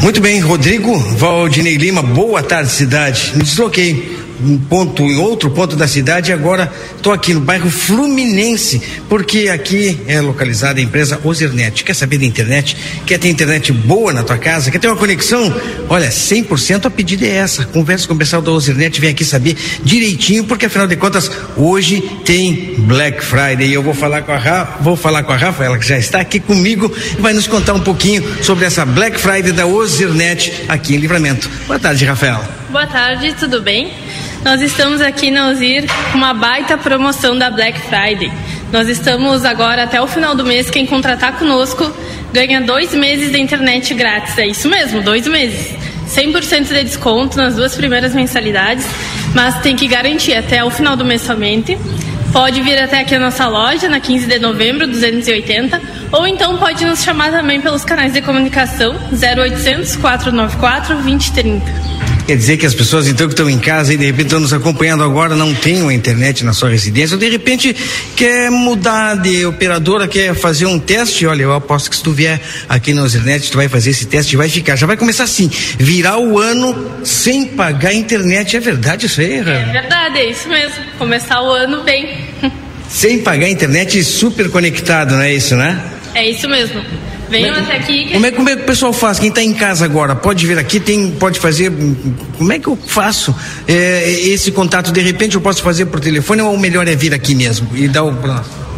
[0.00, 3.32] Muito bem, Rodrigo Valdinei Lima, boa tarde, cidade.
[3.34, 7.70] Me desloquei um ponto, em outro ponto da cidade, e agora estou aqui no bairro
[7.70, 11.84] Fluminense, porque aqui é localizada a empresa Ozernet.
[11.84, 12.76] Quer saber da internet?
[13.06, 14.70] Quer ter internet boa na tua casa?
[14.70, 15.54] Quer ter uma conexão?
[15.88, 17.64] Olha, 100% a pedida é essa.
[17.64, 22.00] Conversa com o pessoal da Ozernet, vem aqui saber direitinho, porque afinal de contas, hoje
[22.24, 23.68] tem Black Friday.
[23.68, 25.98] E eu vou falar com a Rafa, vou falar com a Rafa, ela que já
[25.98, 30.64] está aqui comigo, e vai nos contar um pouquinho sobre essa Black Friday da Ozernet
[30.68, 31.50] aqui em Livramento.
[31.66, 32.48] Boa tarde, Rafaela.
[32.70, 33.92] Boa tarde, tudo bem?
[34.44, 38.32] Nós estamos aqui na Ozir com uma baita promoção da Black Friday.
[38.72, 40.70] Nós estamos agora até o final do mês.
[40.70, 41.92] Quem contratar conosco
[42.32, 44.38] ganha dois meses de internet grátis.
[44.38, 45.74] É isso mesmo, dois meses.
[46.08, 48.86] 100% de desconto nas duas primeiras mensalidades,
[49.34, 51.78] mas tem que garantir até o final do mês somente.
[52.32, 55.80] Pode vir até aqui a nossa loja, na 15 de novembro, 280,
[56.12, 62.09] ou então pode nos chamar também pelos canais de comunicação 0800 494 2030.
[62.30, 64.52] Quer dizer que as pessoas então que estão em casa e de repente estão nos
[64.52, 67.74] acompanhando agora não têm uma internet na sua residência, ou de repente
[68.14, 72.40] quer mudar de operadora, quer fazer um teste, olha, eu aposto que se tu vier
[72.68, 74.76] aqui na internet, tu vai fazer esse teste e vai ficar.
[74.76, 78.56] Já vai começar assim, virar o ano sem pagar internet.
[78.56, 80.84] É verdade isso aí, É verdade, é isso mesmo.
[80.98, 82.16] Começar o ano bem.
[82.88, 85.80] Sem pagar internet super conectado, não é isso, né?
[86.14, 86.80] É isso mesmo.
[87.30, 88.06] Venham até aqui.
[88.06, 88.12] Que...
[88.12, 89.18] Como é, como é que o pessoal faz?
[89.18, 91.72] Quem está em casa agora pode vir aqui, tem, pode fazer.
[92.36, 93.34] Como é que eu faço
[93.66, 94.90] é, esse contato?
[94.90, 97.88] De repente eu posso fazer por telefone ou o melhor é vir aqui mesmo e
[97.88, 98.10] dar o.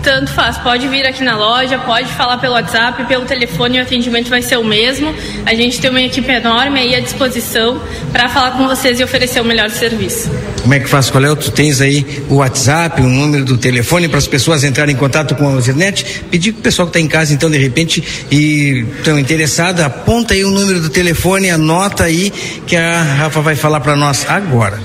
[0.02, 4.28] Tanto faz, pode vir aqui na loja, pode falar pelo WhatsApp, pelo telefone, o atendimento
[4.28, 5.14] vai ser o mesmo.
[5.46, 7.80] A gente tem uma equipe enorme aí à disposição
[8.10, 10.28] para falar com vocês e oferecer o melhor serviço.
[10.60, 11.34] Como é que faz, Qual é?
[11.36, 15.36] Tu tens aí o WhatsApp, o número do telefone para as pessoas entrarem em contato
[15.36, 16.24] com a internet?
[16.30, 20.34] Pedir para o pessoal que está em casa, então, de repente, e estão interessados, aponta
[20.34, 22.32] aí o número do telefone, anota aí
[22.66, 24.80] que a Rafa vai falar para nós agora.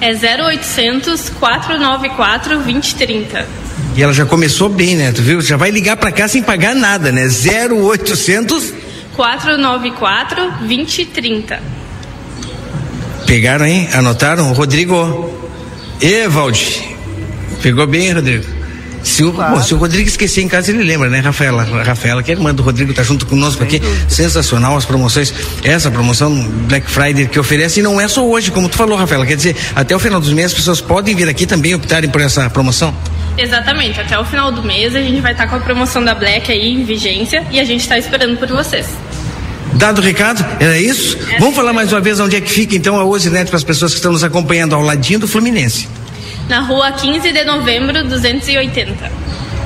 [0.00, 3.65] É 0800 494 2030.
[3.96, 5.10] E ela já começou bem, né?
[5.10, 5.40] Tu viu?
[5.40, 7.26] Já vai ligar para cá sem pagar nada, né?
[7.26, 8.72] 0800
[9.16, 11.62] 494 2030.
[13.26, 13.88] Pegaram, hein?
[13.94, 14.52] Anotaram?
[14.52, 15.34] Rodrigo.
[16.00, 16.96] Evaldi.
[17.62, 18.55] Pegou bem, Rodrigo?
[19.06, 19.54] Se o, claro.
[19.54, 21.62] bom, se o Rodrigo esquecer em casa, ele lembra, né, Rafaela?
[21.84, 23.80] Rafaela, que é irmã do Rodrigo, tá junto conosco aqui.
[24.08, 25.32] Sensacional as promoções.
[25.62, 26.34] Essa promoção
[26.68, 29.24] Black Friday que oferece, e não é só hoje, como tu falou, Rafaela.
[29.24, 32.20] Quer dizer, até o final dos meses as pessoas podem vir aqui também optarem por
[32.20, 32.92] essa promoção?
[33.38, 36.50] Exatamente, até o final do mês a gente vai estar com a promoção da Black
[36.50, 38.88] aí em vigência e a gente está esperando por vocês.
[39.74, 41.16] Dado o recado, era isso?
[41.38, 43.92] Vamos falar mais uma vez onde é que fica então a Osinet para as pessoas
[43.92, 45.86] que estão nos acompanhando ao ladinho do Fluminense.
[46.48, 49.10] Na rua 15 de novembro, 280.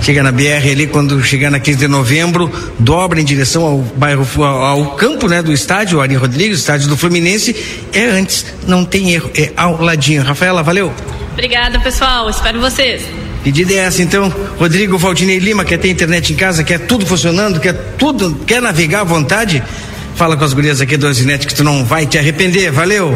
[0.01, 4.26] Chega na BR ali, quando chegar na 15 de novembro, dobra em direção ao bairro,
[4.43, 7.55] ao, ao campo, né, do estádio, Ari Rodrigues, estádio do Fluminense.
[7.93, 10.22] É antes, não tem erro, é ao ladinho.
[10.22, 10.91] Rafaela, valeu.
[11.33, 12.31] Obrigada, pessoal.
[12.31, 13.03] Espero vocês.
[13.45, 17.59] Pedida é essa então, Rodrigo Valdinei Lima, quer ter internet em casa, quer tudo funcionando,
[17.59, 19.62] quer tudo, quer navegar à vontade?
[20.15, 23.13] Fala com as gurias aqui do Osinet que tu não vai te arrepender, valeu!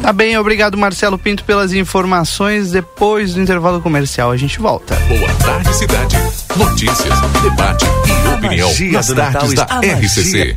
[0.00, 2.70] Tá bem, obrigado Marcelo Pinto pelas informações.
[2.70, 4.94] Depois do intervalo comercial a gente volta.
[5.08, 6.16] Boa tarde, cidade.
[6.56, 10.56] Notícias, debate e opinião magia nas tardes da está- a RCC.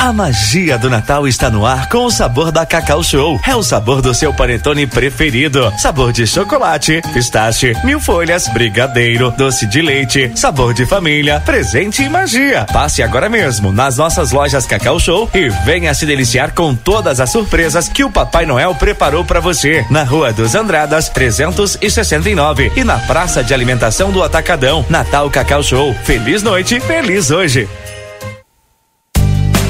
[0.00, 3.38] A magia do Natal está no ar com o sabor da Cacau Show.
[3.46, 5.70] É o sabor do seu panetone preferido.
[5.76, 12.08] Sabor de chocolate, pistache, mil folhas, brigadeiro, doce de leite, sabor de família, presente e
[12.08, 12.64] magia.
[12.72, 17.30] Passe agora mesmo nas nossas lojas Cacau Show e venha se deliciar com todas as
[17.30, 19.84] surpresas que o Papai Noel preparou para você.
[19.90, 24.82] Na Rua dos Andradas, 369 e na Praça de Alimentação do Atacadão.
[24.88, 25.94] Natal Cacau Show.
[26.04, 27.68] Feliz noite, feliz hoje.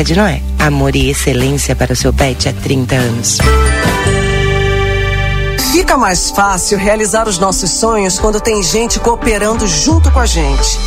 [0.00, 0.40] de Noé.
[0.58, 3.38] Amor e excelência para o seu pet há 30 anos.
[5.72, 10.78] Fica mais fácil realizar os nossos sonhos quando tem gente cooperando junto com a gente.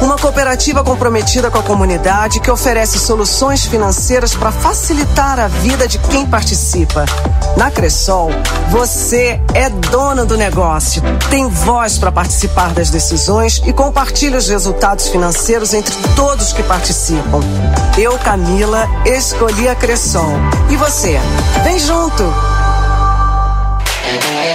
[0.00, 5.98] Uma cooperativa comprometida com a comunidade que oferece soluções financeiras para facilitar a vida de
[5.98, 7.04] quem participa.
[7.56, 8.30] Na Cressol,
[8.70, 15.08] você é dona do negócio, tem voz para participar das decisões e compartilha os resultados
[15.08, 17.40] financeiros entre todos que participam.
[17.96, 20.32] Eu, Camila, escolhi a Cressol.
[20.70, 21.18] E você?
[21.64, 22.22] Vem junto!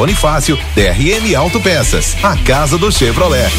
[0.00, 3.50] Bonifácio, DRM Autopeças, a casa do Chevrolet.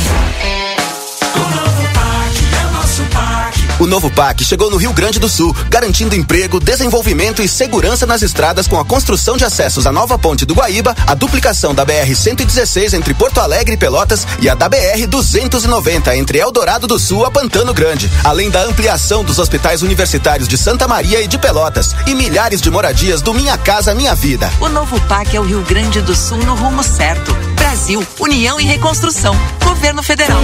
[3.81, 8.21] O novo PAC chegou no Rio Grande do Sul, garantindo emprego, desenvolvimento e segurança nas
[8.21, 12.93] estradas com a construção de acessos à nova ponte do Guaíba, a duplicação da BR-116
[12.93, 17.73] entre Porto Alegre e Pelotas e a da BR-290 entre Eldorado do Sul a Pantano
[17.73, 22.61] Grande, além da ampliação dos hospitais universitários de Santa Maria e de Pelotas e milhares
[22.61, 24.47] de moradias do Minha Casa Minha Vida.
[24.59, 27.35] O novo PAC é o Rio Grande do Sul no rumo certo.
[27.71, 29.33] Brasil, União e Reconstrução.
[29.63, 30.41] Governo Federal.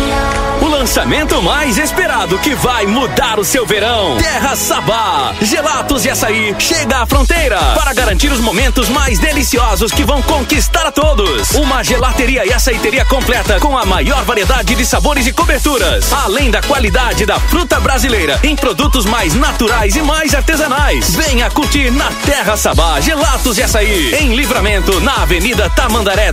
[0.62, 4.18] O lançamento mais esperado que vai mudar o seu verão.
[4.18, 5.36] Terra Sabá.
[5.42, 10.88] Gelatos e açaí chega à fronteira para garantir os momentos mais deliciosos que vão conquistar
[10.88, 11.52] a todos.
[11.52, 16.62] Uma gelateria e açaiteria completa com a maior variedade de sabores e coberturas, além da
[16.62, 21.14] qualidade da fruta brasileira em produtos mais naturais e mais artesanais.
[21.14, 26.32] Venha curtir na Terra Sabá Gelatos e açaí em Livramento na Avenida Tamandaré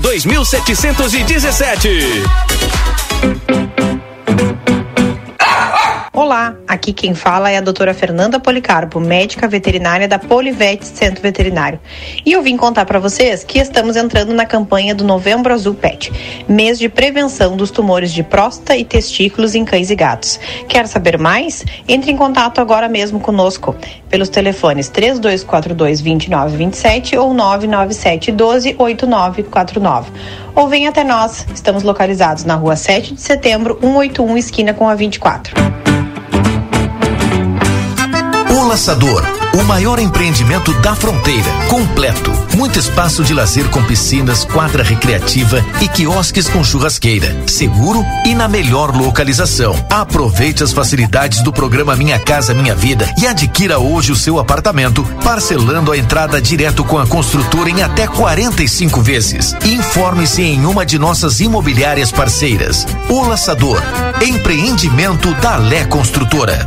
[0.92, 3.83] 2717.
[6.16, 11.80] Olá, aqui quem fala é a doutora Fernanda Policarpo, médica veterinária da Polivete Centro Veterinário.
[12.24, 16.12] E eu vim contar para vocês que estamos entrando na campanha do Novembro Azul Pet,
[16.48, 20.38] mês de prevenção dos tumores de próstata e testículos em cães e gatos.
[20.68, 21.64] Quer saber mais?
[21.88, 23.74] Entre em contato agora mesmo conosco
[24.08, 30.12] pelos telefones 3242 2927 ou 997 12 8949.
[30.54, 34.94] Ou venha até nós, estamos localizados na rua 7 de setembro, 181, esquina com a
[34.94, 35.83] 24.
[38.64, 39.22] O Laçador,
[39.60, 42.32] o maior empreendimento da fronteira, completo.
[42.56, 47.36] Muito espaço de lazer com piscinas, quadra recreativa e quiosques com churrasqueira.
[47.46, 49.74] Seguro e na melhor localização.
[49.90, 55.04] Aproveite as facilidades do programa Minha Casa Minha Vida e adquira hoje o seu apartamento,
[55.22, 59.54] parcelando a entrada direto com a construtora em até 45 vezes.
[59.62, 62.86] Informe-se em uma de nossas imobiliárias parceiras.
[63.10, 63.78] O Laçador,
[64.22, 66.66] empreendimento da Lé Construtora.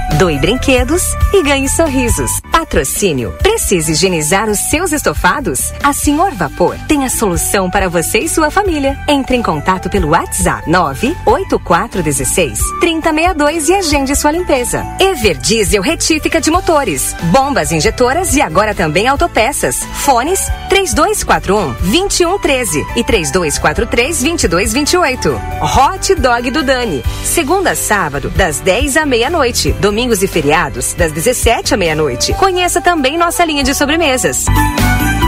[0.17, 1.03] doe brinquedos
[1.33, 2.31] e ganhe sorrisos.
[2.51, 3.33] Patrocínio.
[3.41, 5.71] Precisa higienizar os seus estofados?
[5.83, 8.97] A Senhor Vapor tem a solução para você e sua família.
[9.07, 14.85] Entre em contato pelo WhatsApp 98416 3062 e agende sua limpeza.
[14.99, 19.83] Ever Diesel Retífica de Motores, bombas injetoras e agora também autopeças.
[19.93, 20.39] Fones
[20.69, 25.41] 3241 2113 e 3243 2228.
[25.61, 27.03] Hot Dog do Dani.
[27.23, 29.71] Segunda a sábado, das 10 à meia-noite.
[30.01, 32.33] Domingos e feriados, das 17 à meia-noite.
[32.33, 34.45] Conheça também nossa linha de sobremesas.
[34.45, 35.20] Cidade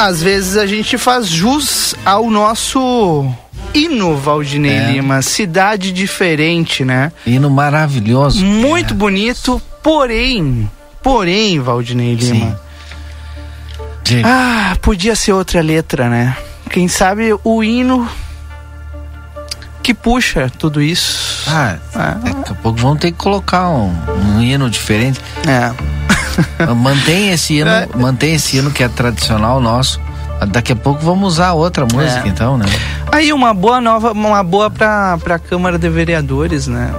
[0.00, 3.30] às vezes a gente faz jus ao nosso
[3.74, 4.92] hino, Valdinei É.
[4.92, 5.20] Lima.
[5.20, 7.12] Cidade diferente, né?
[7.26, 8.44] Hino maravilhoso.
[8.44, 10.70] Muito bonito, porém,
[11.02, 12.60] porém, Valdinei Lima.
[14.24, 16.36] Ah, podia ser outra letra, né?
[16.70, 18.08] Quem sabe o hino
[19.82, 21.44] que puxa tudo isso.
[21.46, 21.76] Ah,
[22.22, 23.94] daqui a pouco vão ter que colocar um,
[24.34, 25.20] um hino diferente.
[25.46, 25.99] É.
[26.76, 30.00] mantém esse hino, mantém esse hino que é tradicional nosso.
[30.48, 32.28] Daqui a pouco vamos usar outra música, É.
[32.28, 32.64] então, né?
[33.12, 36.94] Aí uma boa nova, uma boa pra, pra Câmara de Vereadores, né?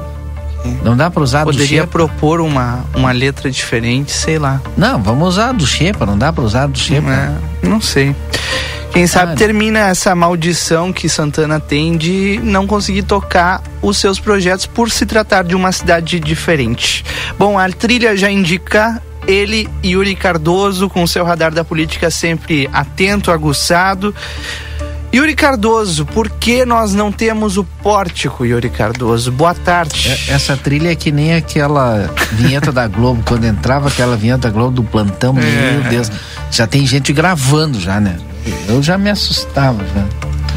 [0.83, 1.87] Não dá pra usar do Poderia Xepa?
[1.87, 4.61] propor uma, uma letra diferente, sei lá.
[4.77, 7.09] Não, vamos usar do Xepa, não dá pra usar do Xepa.
[7.63, 8.15] É, não sei.
[8.93, 14.67] Quem sabe termina essa maldição que Santana tem de não conseguir tocar os seus projetos
[14.67, 17.03] por se tratar de uma cidade diferente.
[17.39, 23.31] Bom, a trilha já indica ele, Yuri Cardoso, com seu radar da política sempre atento,
[23.31, 24.13] aguçado.
[25.13, 29.29] Yuri Cardoso, por que nós não temos o pórtico, Yuri Cardoso?
[29.29, 30.07] Boa tarde.
[30.09, 34.49] É- Essa trilha é que nem aquela vinheta da Globo, quando entrava aquela vinheta da
[34.49, 35.85] Globo do plantão, meu É.
[35.89, 36.09] Deus,
[36.49, 38.17] já tem gente gravando já, né?
[38.69, 40.05] Eu já me assustava já.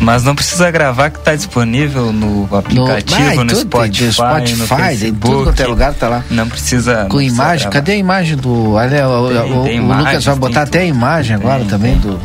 [0.00, 4.12] Mas não precisa gravar que tá disponível no aplicativo, Ah, e no, tudo, Spotify, tem
[4.12, 5.20] Spotify, no tem Facebook.
[5.20, 6.24] tudo quanto é lugar, tá lá.
[6.30, 6.94] Não precisa.
[6.94, 7.72] Com não precisa imagem, gravar.
[7.72, 8.72] cadê a imagem do.
[8.72, 11.64] Olha, o, Tem- o- tem o imagens, Lucas vai tem botar até a imagem agora
[11.64, 12.20] também do.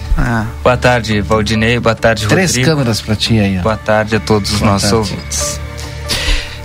[0.64, 1.80] Boa tarde, Valdinei.
[1.80, 2.70] Boa tarde, Três Rodrigo.
[2.70, 3.62] câmeras pra ti aí, ó.
[3.62, 4.96] Boa tarde a todos os nossos tarde.
[5.14, 5.60] ouvintes.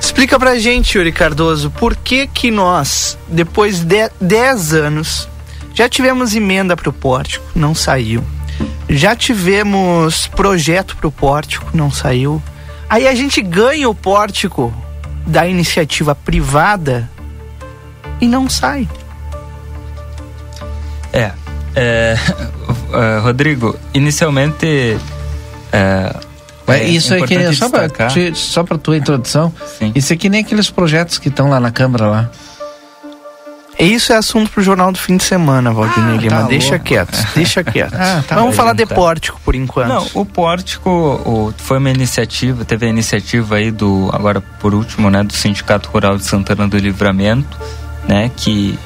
[0.01, 5.29] Explica pra gente, Yuri Cardoso, por que que nós, depois de 10 anos,
[5.75, 8.23] já tivemos emenda pro pórtico, não saiu.
[8.89, 12.43] Já tivemos projeto pro pórtico, não saiu.
[12.89, 14.73] Aí a gente ganha o pórtico
[15.27, 17.09] da iniciativa privada
[18.21, 18.89] e não sai.
[21.13, 21.33] É,
[21.75, 22.17] é,
[22.93, 24.99] eh, Rodrigo, inicialmente.
[25.73, 26.15] É,
[26.69, 27.27] é isso pra,
[27.89, 29.53] destacar- te- só pra tua introdução,
[29.95, 32.31] isso aqui nem aqueles projetos que estão lá na Câmara lá.
[33.79, 36.31] Isso é assunto pro jornal do fim de semana, Valdinei Lima.
[36.37, 36.85] tá deixa louco.
[36.85, 37.95] quieto, deixa quieto.
[37.95, 38.95] Ah, tá Vamos falar de tá.
[38.95, 39.89] pórtico por enquanto.
[39.89, 45.11] Não, o pórtico o- foi uma iniciativa, teve a iniciativa aí do, agora por último,
[45.11, 47.59] né, do Sindicato Rural de Santana do Livramento,
[48.09, 48.79] né, que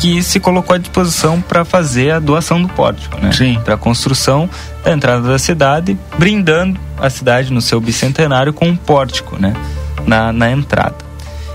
[0.00, 3.30] que se colocou à disposição para fazer a doação do pórtico, né?
[3.64, 4.50] Para a construção
[4.82, 9.54] da entrada da cidade, brindando a cidade no seu bicentenário com um pórtico, né,
[10.04, 10.96] na, na entrada.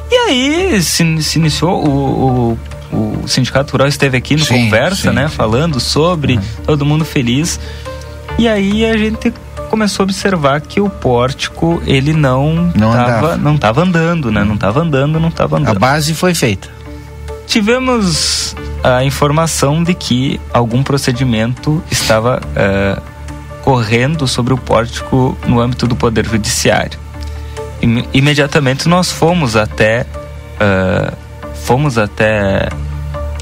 [0.09, 2.57] E aí se, se iniciou o,
[2.91, 7.03] o, o Sindicato Rural esteve aqui no Sim, conversa, sim, né, falando sobre todo mundo
[7.03, 7.59] feliz.
[8.37, 9.33] E aí a gente
[9.69, 13.37] começou a observar que o pórtico ele não Não tava, andava.
[13.37, 14.43] não tava andando, né?
[14.43, 15.75] Não tava andando, não tava andando.
[15.75, 16.69] A base foi feita.
[17.45, 22.97] Tivemos a informação de que algum procedimento estava eh,
[23.63, 26.97] correndo sobre o pórtico no âmbito do Poder Judiciário.
[27.81, 30.05] Im- imediatamente nós fomos até
[30.59, 31.13] eh,
[31.63, 32.69] fomos até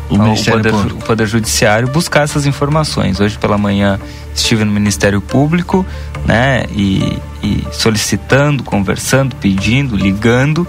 [0.10, 1.06] O Ministério Poder, Público.
[1.06, 3.20] Poder Judiciário buscar essas informações.
[3.20, 4.00] Hoje pela manhã
[4.36, 5.86] estive no Ministério Público,
[6.26, 10.68] né, e, e solicitando, conversando, pedindo, ligando,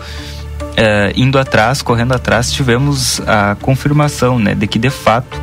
[0.76, 5.40] eh, indo atrás, correndo atrás, tivemos a confirmação, né, de que de fato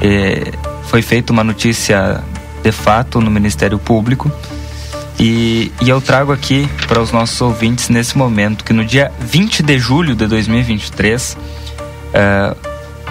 [0.00, 0.50] eh,
[0.84, 2.20] foi feita uma notícia
[2.62, 4.30] de fato no Ministério Público.
[5.20, 9.62] E, e eu trago aqui para os nossos ouvintes nesse momento que no dia 20
[9.62, 11.36] de julho de 2023
[12.14, 12.56] eh,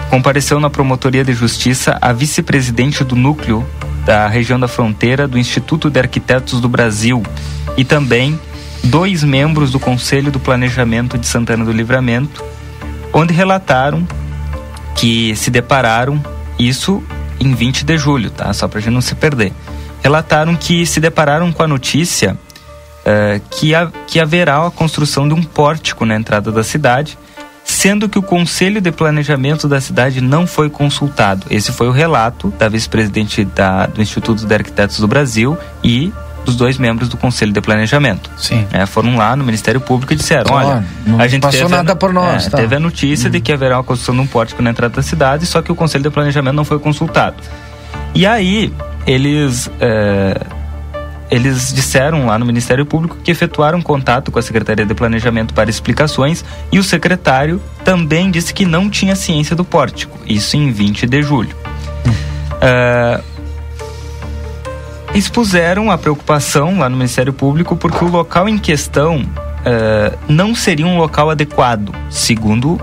[0.09, 3.63] compareceu na Promotoria de Justiça a vice-presidente do núcleo
[4.07, 7.21] da região da fronteira do Instituto de Arquitetos do Brasil
[7.77, 8.39] e também
[8.83, 12.43] dois membros do Conselho do Planejamento de Santana do Livramento,
[13.13, 14.07] onde relataram
[14.95, 16.19] que se depararam,
[16.57, 17.03] isso
[17.39, 18.51] em 20 de julho, tá?
[18.51, 19.53] Só pra gente não se perder.
[20.01, 22.37] Relataram que se depararam com a notícia
[23.05, 27.17] eh, que, ha- que haverá a construção de um pórtico na entrada da cidade,
[27.65, 31.45] sendo que o Conselho de Planejamento da cidade não foi consultado.
[31.49, 33.45] Esse foi o relato da vice-presidente
[33.93, 36.11] do Instituto de Arquitetos do Brasil e
[36.45, 38.29] dos dois membros do Conselho de Planejamento.
[38.37, 38.65] Sim.
[38.71, 41.77] É, foram lá no Ministério Público e disseram, olha, não a gente passou teve a-
[41.77, 42.57] nada por nós, é, tá.
[42.57, 45.45] teve a notícia de que haverá a construção de um pórtico na entrada da cidade,
[45.45, 47.35] só que o Conselho de Planejamento não foi consultado.
[48.15, 48.73] E aí,
[49.11, 50.39] eles, é,
[51.31, 55.69] eles disseram lá no Ministério Público que efetuaram contato com a Secretaria de Planejamento para
[55.69, 61.07] explicações e o secretário também disse que não tinha ciência do pórtico, isso em 20
[61.07, 61.55] de julho.
[62.61, 63.21] É,
[65.15, 69.25] expuseram a preocupação lá no Ministério Público porque o local em questão
[69.65, 72.79] eh, não seria um local adequado, segundo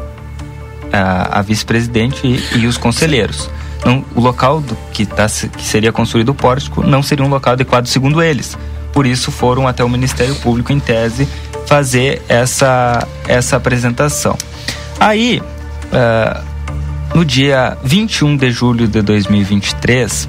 [0.93, 3.49] a, a vice-presidente e, e os conselheiros.
[3.87, 7.53] Não, o local do, que, tá, que seria construído o pórtico não seria um local
[7.53, 8.59] adequado, segundo eles.
[8.93, 11.29] Por isso foram até o Ministério Público, em tese,
[11.67, 14.37] fazer essa, essa apresentação.
[14.99, 15.41] Aí,
[15.93, 16.41] eh,
[17.15, 20.29] no dia 21 de julho de 2023,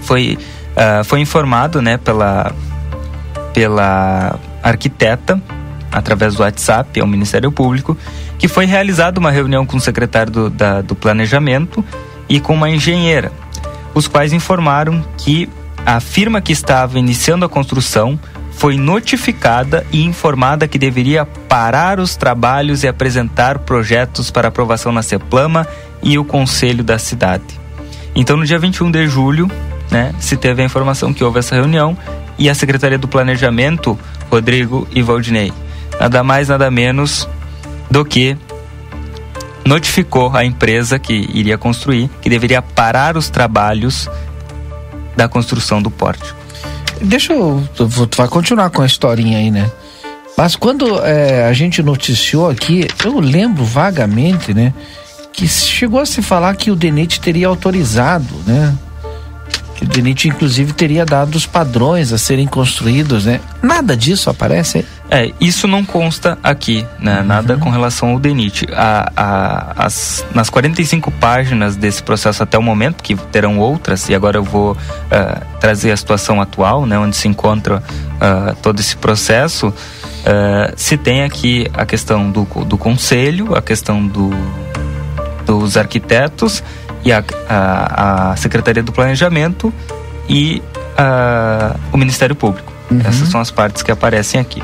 [0.00, 0.36] foi,
[0.76, 2.52] ah, foi informado né, pela,
[3.54, 5.40] pela arquiteta,
[5.92, 7.96] através do WhatsApp, ao Ministério Público,
[8.38, 11.84] que foi realizada uma reunião com o secretário do, da- do Planejamento
[12.28, 13.32] e com uma engenheira,
[13.94, 15.48] os quais informaram que
[15.84, 18.18] a firma que estava iniciando a construção
[18.52, 25.02] foi notificada e informada que deveria parar os trabalhos e apresentar projetos para aprovação na
[25.02, 25.66] CEPLAMA
[26.02, 27.60] e o Conselho da cidade.
[28.14, 29.50] Então, no dia 21 de julho,
[29.90, 31.96] né, se teve a informação que houve essa reunião
[32.38, 33.98] e a Secretaria do Planejamento,
[34.30, 35.52] Rodrigo e Valdinei,
[35.98, 37.28] nada mais, nada menos
[37.90, 38.36] do que
[39.64, 44.08] notificou a empresa que iria construir que deveria parar os trabalhos
[45.16, 46.36] da construção do pórtico.
[47.00, 47.66] Deixa eu.
[47.76, 49.70] tu- vai continuar com a historinha aí, né?
[50.36, 54.72] Mas quando é, a gente noticiou aqui, eu lembro vagamente, né?
[55.32, 58.74] Que chegou a se falar que o DENIT teria autorizado, né?
[59.82, 63.40] Que o DENIT, inclusive, teria dado os padrões a serem construídos, né?
[63.60, 64.86] Nada disso aparece.
[65.10, 67.20] É, isso não consta aqui, né?
[67.22, 68.68] Nada com relação ao DENIT.
[68.72, 74.14] A, a, as, nas 45 páginas desse processo até o momento, que terão outras, e
[74.14, 74.76] agora eu vou
[75.10, 76.96] ah, trazer a situação atual, né?
[76.96, 77.82] Onde se encontra
[78.20, 79.74] ah, todo esse processo,
[80.24, 84.30] ah, se tem aqui a questão do, do conselho, a questão do,
[85.44, 86.62] dos arquitetos
[87.04, 89.72] e a, a, a Secretaria do Planejamento
[90.28, 90.62] e
[90.96, 92.72] ah, o Ministério Público.
[93.04, 94.62] Essas são as partes que aparecem aqui.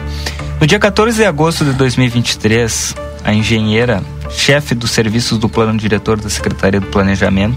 [0.61, 6.21] No dia 14 de agosto de 2023, a engenheira, chefe dos serviços do plano diretor
[6.21, 7.57] da Secretaria do Planejamento,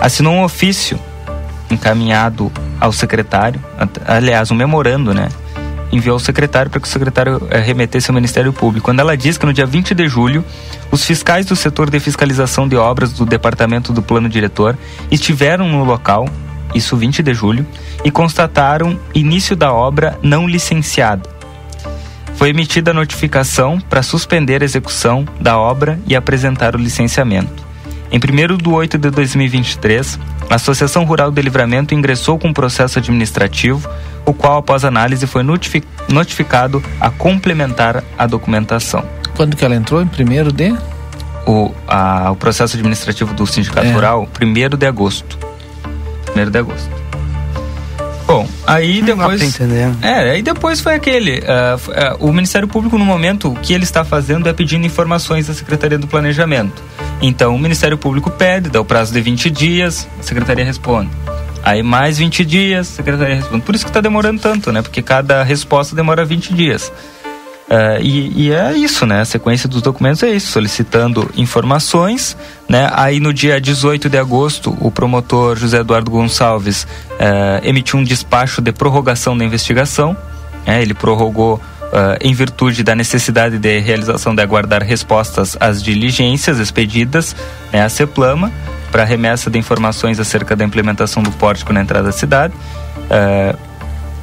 [0.00, 0.98] assinou um ofício
[1.70, 2.50] encaminhado
[2.80, 3.62] ao secretário,
[4.06, 5.28] aliás, um memorando, né?
[5.92, 8.86] Enviou ao secretário para que o secretário eh, remetesse ao Ministério Público.
[8.86, 10.44] Quando ela diz que no dia 20 de julho,
[10.90, 14.76] os fiscais do setor de fiscalização de obras do Departamento do Plano Diretor
[15.10, 16.28] estiveram no local,
[16.74, 17.66] isso 20 de julho,
[18.04, 21.36] e constataram início da obra não licenciada.
[22.34, 27.64] Foi emitida a notificação para suspender a execução da obra e apresentar o licenciamento.
[28.12, 30.18] Em 1 de 8 de 2023,
[30.48, 33.88] a Associação Rural de Livramento ingressou com um processo administrativo,
[34.26, 39.04] o qual, após análise, foi notifi- notificado a complementar a documentação.
[39.36, 40.02] Quando que ela entrou?
[40.02, 40.76] Em primeiro de?
[41.46, 43.92] O, a- o processo administrativo do Sindicato É.
[43.92, 45.38] Rural, 1 de agosto.
[46.36, 46.90] 1 de agosto.
[48.26, 49.40] Bom, aí Não dá depois.
[50.02, 51.40] É, aí depois foi aquele.
[51.78, 55.46] f- ah, o Ministério Público, no momento, o que ele está fazendo é pedindo informações
[55.46, 56.82] da Secretaria do Planejamento.
[57.22, 61.08] Então, o Ministério Público pede, dá o prazo de 20 dias, a Secretaria responde.
[61.66, 63.64] Aí, mais 20 dias, a Secretaria responde.
[63.64, 64.82] Por isso que está demorando tanto, né?
[64.82, 66.92] Porque cada resposta demora 20 dias.
[67.68, 69.22] Ah, e, e é isso, né?
[69.22, 72.36] A sequência dos documentos é isso, solicitando informações,
[72.68, 72.88] né?
[72.92, 76.86] Aí no dia 18 de agosto, o promotor José Eduardo Gonçalves
[77.18, 80.16] eh, emitiu um despacho de prorrogação da investigação.
[80.64, 80.80] né?
[80.80, 81.60] Ele prorrogou
[81.92, 87.34] ah, em virtude da necessidade de realização de aguardar respostas às diligências expedidas
[87.72, 88.52] né, à CEPLAMA
[88.90, 92.54] para remessa de informações acerca da implementação do pórtico na entrada da cidade.
[93.10, 93.56] Ah,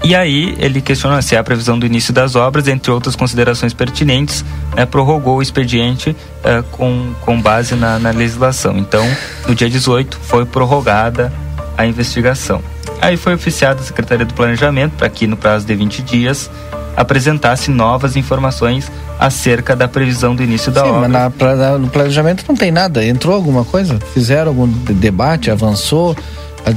[0.04, 4.44] e aí ele questionou se a previsão do início das obras, entre outras considerações pertinentes,
[4.76, 8.78] né, prorrogou o expediente eh, com, com base na, na legislação.
[8.78, 9.06] Então,
[9.48, 11.32] no dia 18 foi prorrogada
[11.78, 12.62] a investigação.
[13.00, 16.52] Aí foi oficiada a Secretaria do Planejamento para que no prazo de 20 dias
[16.98, 21.08] apresentasse novas informações acerca da previsão do início da Sim, obra.
[21.08, 23.06] mas na no planejamento não tem nada.
[23.06, 23.98] Entrou alguma coisa?
[24.14, 25.50] Fizeram algum de- debate?
[25.52, 26.16] Avançou?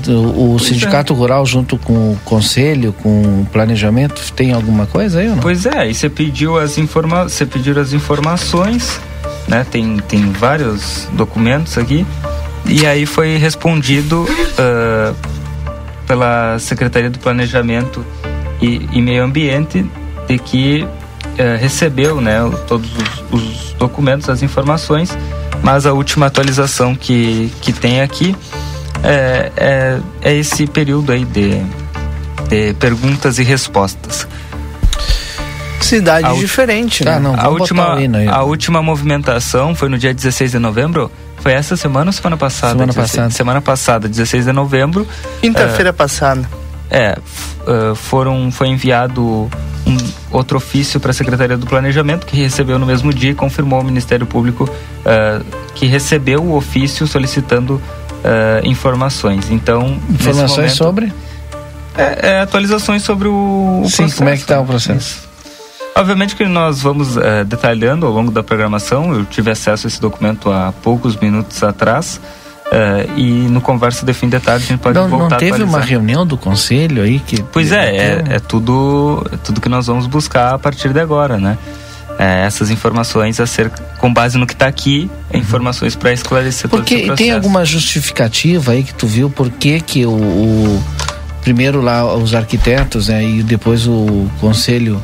[0.09, 3.09] O, Pois sindicato rural junto com o conselho, com
[3.43, 5.43] o planejamento, tem alguma coisa aí ou não?
[5.43, 8.99] Pois é, e você pediu as informa você pediu as informações,
[9.47, 9.64] né?
[9.70, 12.05] Tem, tem vários documentos aqui.
[12.64, 14.26] E aí foi respondido
[14.59, 15.14] ah,
[16.05, 18.05] pela Secretaria do Planejamento
[18.61, 19.87] e, e Meio Ambiente
[20.26, 20.84] de que
[21.39, 25.16] eh, recebeu né, todos os, os documentos, as informações,
[25.62, 28.34] mas a última atualização que, que tem aqui
[29.03, 31.62] é, é, é esse período aí de,
[32.49, 34.26] de perguntas e respostas.
[35.80, 37.20] Cidade diferente, né?
[37.39, 37.97] a, última,
[38.32, 41.11] a última movimentação foi no dia 16 de novembro.
[41.37, 42.72] Foi essa semana ou semana passada?
[42.72, 43.30] Semana 16 passada.
[43.30, 45.07] Semana passada, 16 de novembro.
[45.41, 46.49] Quinta-feira passada.
[46.91, 47.18] É,
[47.66, 49.22] eh, foram, foi enviado
[49.87, 49.97] um
[50.30, 53.84] outro ofício para a Secretaria do Planejamento, que recebeu no mesmo dia e confirmou ao
[53.84, 54.68] Ministério Público
[55.05, 55.41] eh,
[55.74, 57.80] que recebeu o ofício solicitando
[58.24, 59.51] eh, informações.
[59.51, 61.12] Então, Informações momento- sobre?
[61.99, 64.16] É, é, atualizações sobre o, o Sim, processo.
[64.18, 65.26] como é que está o processo?
[65.97, 69.14] Obviamente que nós vamos eh, detalhando ao longo da programação.
[69.14, 72.20] Eu tive acesso a esse documento há poucos minutos atrás.
[72.73, 75.39] Eh, e no Conversa de Fim de Tarde a gente pode Não, voltar não a
[75.39, 77.43] teve uma reunião do conselho aí que.
[77.53, 81.39] Pois é, é, é tudo, é tudo que nós vamos buscar a partir de agora,
[81.39, 81.57] né?
[82.19, 86.81] É, essas informações acerca, com base no que está aqui, é informações para esclarecer todo
[86.81, 87.17] Porque processo.
[87.17, 90.83] tem alguma justificativa aí que tu viu por que que o, o-
[91.43, 95.01] primeiro lá os arquitetos né, e depois o conselho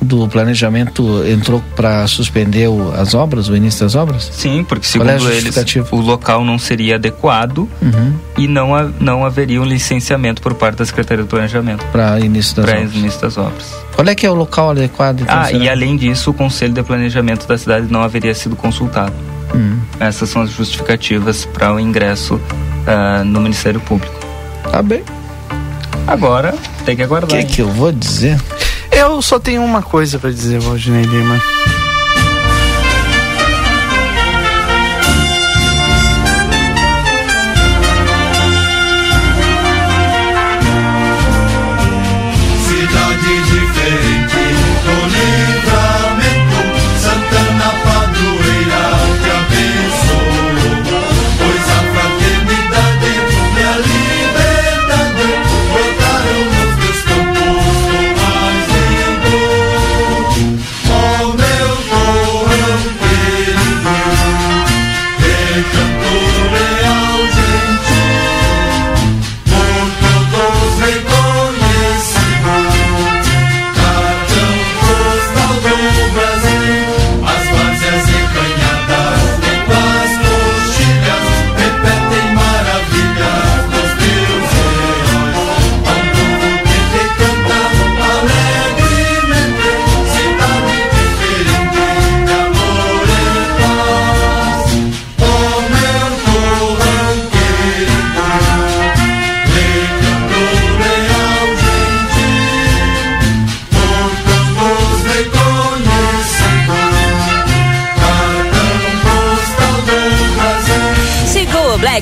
[0.00, 4.30] do planejamento entrou para suspender o- as obras, o início das obras?
[4.32, 5.88] Sim, porque é segundo eles, justificativa?
[5.90, 8.14] o local não seria adequado Uhum.
[8.36, 12.54] e não, ha- não haveria um licenciamento por parte da Secretaria do Planejamento Para início
[12.56, 12.94] das para obras.
[12.94, 13.74] início das obras.
[13.94, 15.22] Qual é que é o local adequado?
[15.22, 15.58] então, Ah, será?
[15.58, 19.12] e além disso, o Conselho de Planejamento da cidade não haveria sido consultado.
[19.54, 19.78] Hum.
[19.98, 22.40] Essas são as justificativas para o ingresso
[22.86, 24.14] ah, no Ministério Público.
[24.70, 25.02] Tá bem.
[26.06, 27.30] Agora, tem que O aguardar.
[27.30, 27.46] que, hein?
[27.46, 28.38] que eu vou dizer?
[28.98, 31.40] Eu só tenho uma coisa pra dizer, Valdinei Lima.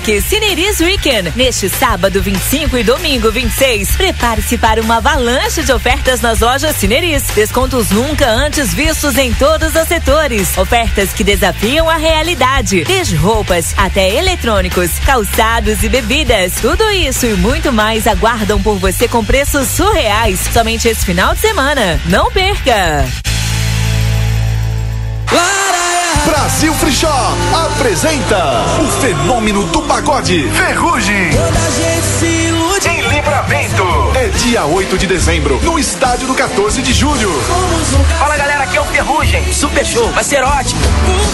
[0.07, 1.33] Black Cineris Weekend.
[1.35, 7.25] Neste sábado 25 e domingo 26, prepare-se para uma avalanche de ofertas nas lojas Cineris.
[7.35, 10.57] Descontos nunca antes vistos em todos os setores.
[10.57, 12.85] Ofertas que desafiam a realidade.
[12.85, 16.53] Desde roupas até eletrônicos, calçados e bebidas.
[16.61, 21.41] Tudo isso e muito mais aguardam por você com preços surreais somente esse final de
[21.41, 22.01] semana.
[22.07, 23.05] Não perca!
[26.27, 31.31] Brasil Free Shop apresenta o fenômeno do pagode Ferrugem.
[32.89, 33.96] Em livramento.
[34.43, 37.31] Dia 8 de dezembro, no estádio do 14 de julho.
[38.19, 39.53] Fala galera, aqui é o Ferrugem.
[39.53, 40.81] Super show, vai ser ótimo.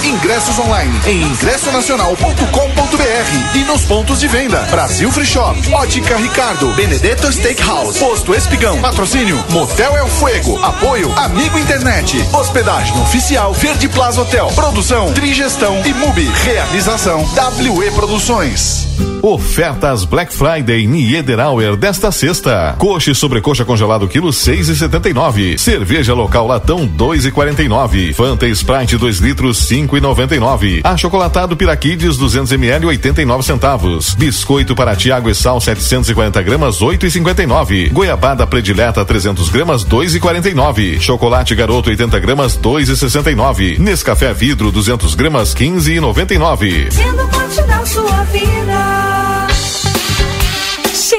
[0.03, 4.61] Ingressos online em ingressonacional.com.br e nos pontos de venda.
[4.71, 11.59] Brasil Free Shop, Ótica Ricardo, Benedetto Steakhouse, Posto Espigão, Patrocínio Motel El Fuego, Apoio Amigo
[11.59, 17.27] Internet, Hospedagem Oficial Verde Plaza Hotel, Produção Trigestão e Mubi, Realização
[17.59, 18.89] WE Produções.
[19.23, 22.75] Ofertas Black Friday Niederauer desta sexta.
[22.79, 25.59] Coxa e sobrecoxa congelado quilo seis e setenta e nove.
[25.59, 28.13] Cerveja local latão dois e quarenta e nove.
[28.13, 30.81] Fanta Sprite 2 litros cinco e noventa e nove.
[30.85, 34.15] Achocolatado Piraquides 200 ml 89 centavos.
[34.15, 37.89] Biscoito para Tiago e Sal 740 gramas 8 e 59.
[37.91, 41.01] Goiabada predileta 300 gramas 2 e 49.
[41.01, 43.77] Chocolate Garoto 80 gramas 2 e 69.
[43.79, 46.91] Nescafé Vidro 200 gramas 15 e 99.
[46.91, 49.12] Sendo parte da sua vida.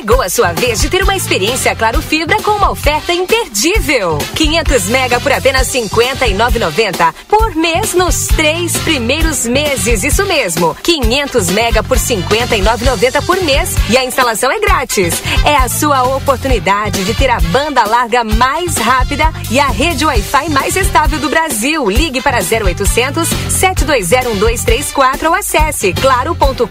[0.04, 4.18] Chegou a sua vez de ter uma experiência Claro Fibra com uma oferta imperdível.
[4.36, 10.04] 500 mega por apenas 59,90 por mês nos três primeiros meses.
[10.04, 15.24] Isso mesmo, 500 mega por 59,90 por mês e a instalação é grátis.
[15.46, 20.50] É a sua oportunidade de ter a banda larga mais rápida e a rede Wi-Fi
[20.50, 21.90] mais estável do Brasil.
[21.90, 26.68] Ligue para 0800 720 1234 ou acesse claro.com.br.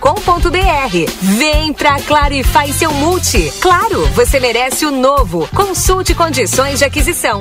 [1.23, 3.22] Vem pra Claro e faz seu multi.
[3.61, 5.49] Claro, você merece o novo.
[5.55, 7.41] Consulte condições de aquisição.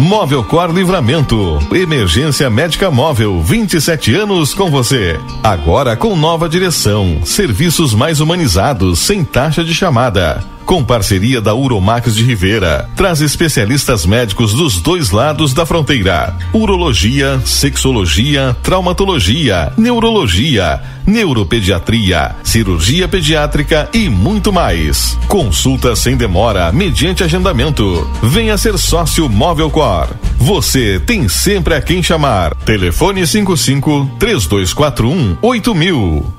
[0.00, 1.58] Móvel Cor Livramento.
[1.72, 3.40] Emergência médica móvel.
[3.40, 5.18] 27 anos com você.
[5.44, 7.24] Agora com nova direção.
[7.24, 10.42] Serviços mais humanizados, sem taxa de chamada.
[10.68, 12.90] Com parceria da Uromax de Rivera.
[12.94, 23.88] Traz especialistas médicos dos dois lados da fronteira: urologia, sexologia, traumatologia, neurologia, neuropediatria, cirurgia pediátrica
[23.94, 25.16] e muito mais.
[25.26, 28.06] Consulta sem demora, mediante agendamento.
[28.22, 30.10] Venha ser sócio Móvel Cor.
[30.36, 32.54] Você tem sempre a quem chamar.
[32.54, 36.37] Telefone 55 3241 8000.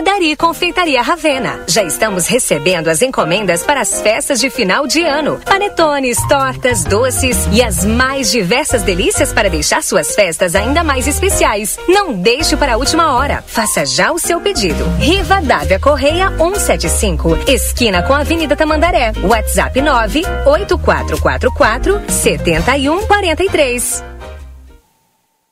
[0.00, 1.60] Padaria e Confeitaria Ravena.
[1.66, 5.38] Já estamos recebendo as encomendas para as festas de final de ano.
[5.44, 11.78] Panetones, tortas, doces e as mais diversas delícias para deixar suas festas ainda mais especiais.
[11.86, 13.44] Não deixe para a última hora.
[13.46, 14.88] Faça já o seu pedido.
[14.98, 19.12] Riva Dávia Correia 175, esquina com a Avenida Tamandaré.
[19.22, 24.19] WhatsApp 98444 7143.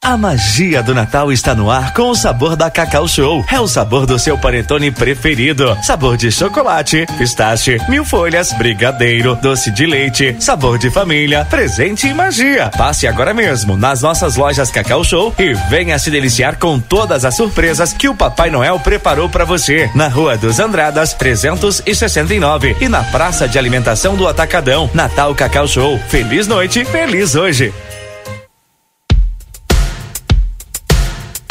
[0.08, 3.44] A magia do Natal está no ar com o sabor da Cacau Show.
[3.52, 5.76] É o sabor do seu panetone preferido.
[5.82, 12.14] Sabor de chocolate, pistache, mil folhas, brigadeiro, doce de leite, sabor de família, presente e
[12.14, 12.70] magia.
[12.74, 17.36] Passe agora mesmo nas nossas lojas Cacau Show e venha se deliciar com todas as
[17.36, 19.90] surpresas que o Papai Noel preparou para você.
[19.94, 24.88] Na Rua dos Andradas, 369 e na Praça de Alimentação do Atacadão.
[24.94, 25.98] Natal Cacau Show.
[26.08, 27.74] Feliz noite, feliz hoje.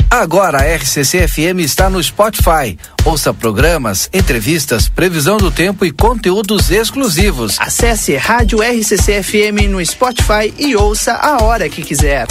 [0.09, 2.79] Agora a RCC FM está no Spotify.
[3.03, 7.57] Ouça programas, entrevistas, previsão do tempo e conteúdos exclusivos.
[7.59, 12.25] Acesse Rádio RCC FM no Spotify e ouça a hora que quiser.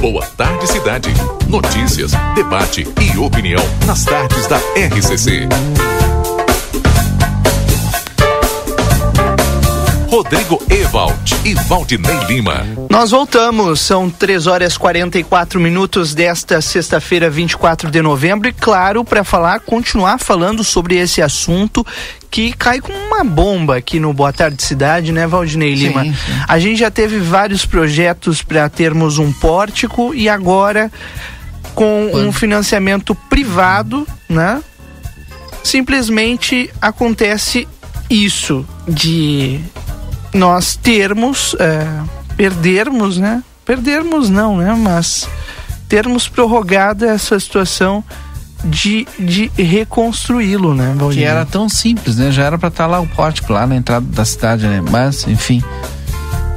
[0.00, 1.08] Boa tarde, cidade.
[1.48, 5.48] Notícias, debate e opinião nas tardes da RCC.
[10.16, 12.66] Rodrigo Ewald e Valdinei Lima.
[12.88, 19.22] Nós voltamos, são 3 horas 44 minutos desta sexta-feira, 24 de novembro, e claro, para
[19.22, 21.86] falar, continuar falando sobre esse assunto
[22.30, 26.04] que cai como uma bomba aqui no Boa Tarde Cidade, né, Valdinei Lima?
[26.04, 26.14] sim.
[26.48, 30.90] A gente já teve vários projetos para termos um pórtico e agora
[31.74, 34.62] com um financiamento privado, né?
[35.62, 37.68] Simplesmente acontece
[38.08, 39.60] isso de
[40.36, 41.86] nós termos, é,
[42.36, 43.42] perdermos, né?
[43.64, 44.74] Perdermos não, né?
[44.78, 45.28] Mas
[45.88, 48.04] termos prorrogada essa situação
[48.64, 52.30] de, de reconstruí-lo, né, Que era tão simples, né?
[52.30, 54.82] Já era pra estar lá o pórtico, lá na entrada da cidade, né?
[54.90, 55.62] Mas, enfim.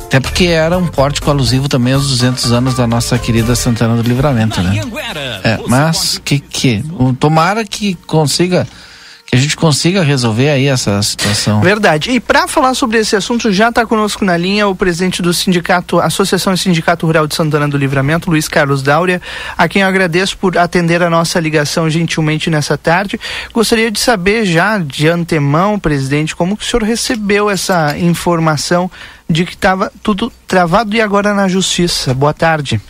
[0.06, 4.02] Até porque era um pórtico alusivo também aos 200 anos da nossa querida Santana do
[4.02, 4.82] Livramento, né?
[5.44, 6.84] É, mas que que
[7.20, 8.68] tomara que consiga
[9.30, 11.62] que a gente consiga resolver aí essa situação.
[11.62, 12.10] Verdade.
[12.10, 16.00] E para falar sobre esse assunto, já está conosco na linha o presidente do sindicato,
[16.00, 19.22] Associação e Sindicato Rural de Santana do Livramento, Luiz Carlos Dáurea,
[19.56, 23.20] a quem eu agradeço por atender a nossa ligação gentilmente nessa tarde.
[23.54, 28.90] Gostaria de saber já de antemão, presidente, como que o senhor recebeu essa informação
[29.30, 32.16] de que estava tudo travado e agora na justiça.
[32.16, 32.82] Boa tarde.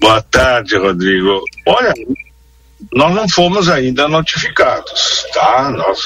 [0.00, 1.42] Boa tarde, Rodrigo.
[1.66, 1.92] Olha,
[2.92, 5.70] nós não fomos ainda notificados, tá?
[5.70, 5.98] Nós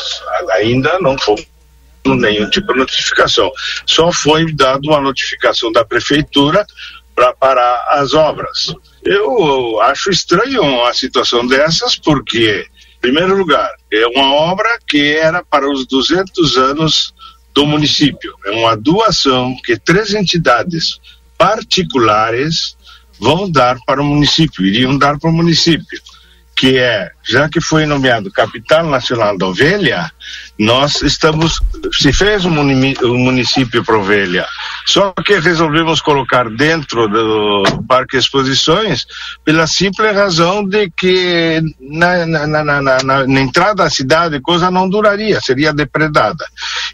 [0.53, 1.47] ainda não fomos
[2.05, 3.51] nenhum tipo de notificação.
[3.87, 6.67] Só foi dada uma notificação da prefeitura
[7.15, 8.75] para parar as obras.
[9.05, 12.67] Eu acho estranho uma situação dessas, porque,
[12.97, 17.15] em primeiro lugar, é uma obra que era para os 200 anos
[17.55, 18.35] do município.
[18.45, 20.99] É uma doação que três entidades
[21.39, 22.77] particulares
[23.19, 26.03] vão dar para o município, iriam dar para o município
[26.57, 30.11] que é, já que foi nomeado capital nacional da ovelha,
[30.59, 31.61] nós estamos,
[31.93, 34.47] se fez um, município para ovelha,
[34.87, 39.05] só que resolvemos colocar dentro do Parque Exposições
[39.45, 45.41] pela simples razão de que na, na, na, na entrada da cidade coisa não duraria,
[45.41, 46.47] seria depredada.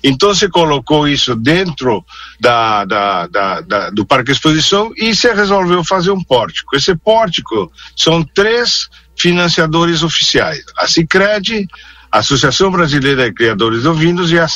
[0.02, 2.04] Então se colocou isso dentro
[2.40, 6.76] da, da, da, da do Parque Exposição e se resolveu fazer um pórtico.
[6.76, 8.88] Esse pórtico são três
[9.20, 11.68] financiadores oficiais: a Cicred,
[12.10, 14.46] a Associação Brasileira de Criadores de Ovinos e a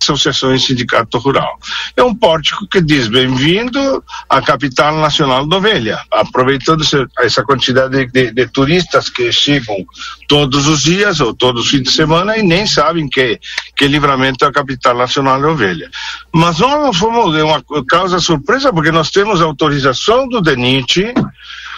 [0.00, 1.58] Associação e Sindicato Rural.
[1.96, 6.84] É um pórtico que diz bem-vindo à capital nacional da ovelha, aproveitando
[7.18, 9.84] essa quantidade de, de, turistas que chegam
[10.28, 13.40] todos os dias ou todos os fins de semana e nem sabem que,
[13.76, 15.90] que livramento é a capital nacional da ovelha.
[16.32, 21.12] Mas nós fomos é uma causa surpresa porque nós temos autorização do DENIT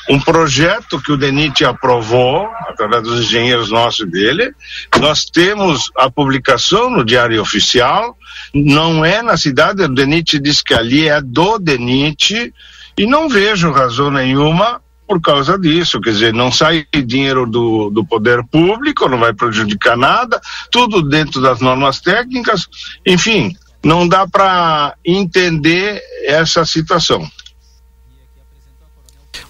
[0.08, 4.52] um projeto que o DENIT aprovou, através dos engenheiros nossos dele.
[4.98, 8.16] Nós temos a publicação no Diário Oficial,
[8.54, 12.52] não é na cidade, o DENIT diz que ali é do DENIT,
[12.96, 18.04] e não vejo razão nenhuma por causa disso, quer dizer, não sai dinheiro do, do
[18.04, 20.40] poder público, não vai prejudicar nada,
[20.70, 22.68] tudo dentro das normas técnicas,
[23.04, 27.28] enfim, não dá para entender essa situação.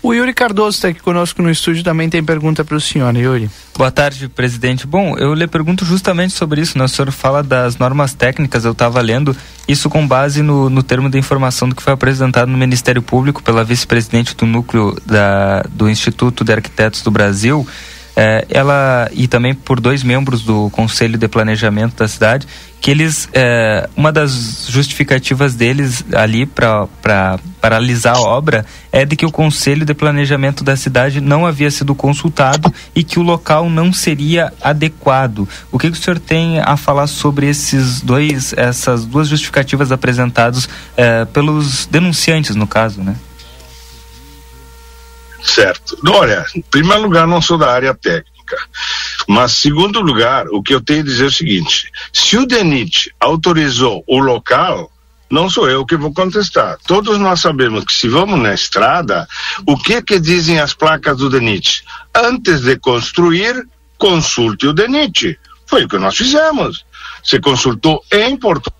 [0.02, 3.50] O Yuri Cardoso está aqui conosco no estúdio, também tem pergunta para o senhor, Yuri.
[3.76, 4.86] Boa tarde, presidente.
[4.86, 6.84] Bom, eu lhe pergunto justamente sobre isso, né?
[6.84, 9.36] O senhor fala das normas técnicas, eu estava lendo
[9.68, 13.42] isso com base no, no termo de informação do que foi apresentado no Ministério Público
[13.42, 17.66] pela vice-presidente do núcleo da, do Instituto de Arquitetos do Brasil,
[18.16, 22.46] é, ela e também por dois membros do Conselho de Planejamento da cidade,
[22.80, 26.88] que eles é, uma das justificativas deles ali para
[27.60, 31.94] paralisar a obra é de que o Conselho de Planejamento da cidade não havia sido
[31.94, 35.46] consultado e que o local não seria adequado.
[35.70, 40.68] O que, que o senhor tem a falar sobre esses dois essas duas justificativas apresentadas
[40.96, 43.14] é, pelos denunciantes no caso, né?
[45.42, 45.98] Certo.
[46.06, 48.56] Olha, em primeiro lugar, não sou da área técnica.
[49.28, 53.14] Mas, segundo lugar, o que eu tenho a dizer é o seguinte: se o DENIT
[53.20, 54.90] autorizou o local,
[55.30, 56.76] não sou eu que vou contestar.
[56.86, 59.28] Todos nós sabemos que se vamos na estrada,
[59.66, 61.84] o que que dizem as placas do DENIT?
[62.14, 63.66] Antes de construir,
[63.96, 65.38] consulte o DENIT.
[65.66, 66.84] Foi o que nós fizemos.
[67.22, 68.72] Você consultou em Porto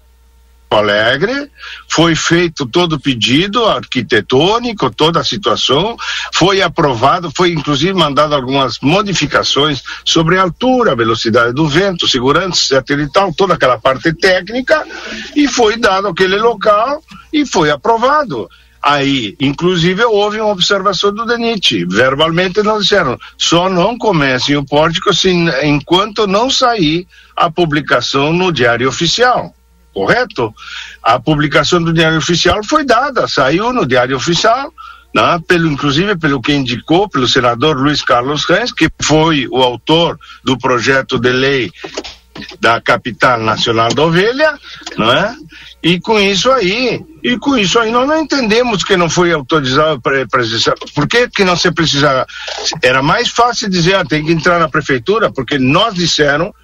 [0.76, 1.50] Alegre,
[1.88, 5.96] foi feito todo o pedido arquitetônico, toda a situação,
[6.32, 13.34] foi aprovado, foi inclusive mandado algumas modificações sobre a altura, velocidade do vento, segurança satelital,
[13.36, 14.86] toda aquela parte técnica,
[15.34, 17.02] e foi dado aquele local
[17.32, 18.48] e foi aprovado.
[18.80, 21.84] Aí, inclusive, houve uma observação do DENIT.
[21.84, 25.30] Verbalmente não disseram, só não comecem o pórtico se,
[25.64, 29.52] enquanto não sair a publicação no Diário Oficial
[29.92, 30.54] correto?
[31.02, 34.72] A publicação do Diário Oficial foi dada, saiu no Diário Oficial,
[35.14, 40.18] né, pelo, inclusive pelo que indicou, pelo senador Luiz Carlos Reis, que foi o autor
[40.44, 41.72] do projeto de lei
[42.60, 44.58] da capital nacional da ovelha,
[44.96, 45.36] não é?
[45.82, 50.00] E com isso aí, e com isso aí nós não entendemos que não foi autorizado
[50.00, 50.26] para.
[50.94, 52.26] Por que, que não se precisava?
[52.82, 56.54] Era mais fácil dizer, ah, tem que entrar na prefeitura, porque nós disseram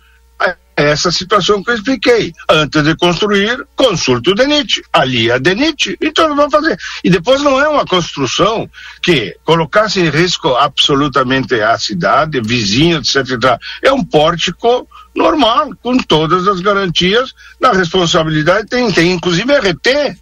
[0.77, 2.35] essa situação que eu expliquei.
[2.49, 4.83] Antes de construir, consulte o DENIT.
[4.93, 5.97] Ali é a DENIT.
[6.01, 6.79] Então vamos fazer.
[7.03, 8.69] E depois não é uma construção
[9.03, 13.59] que colocasse em risco absolutamente a cidade, vizinhos, etc.
[13.83, 17.33] É um pórtico normal, com todas as garantias.
[17.59, 20.19] Na responsabilidade tem, tem inclusive RT.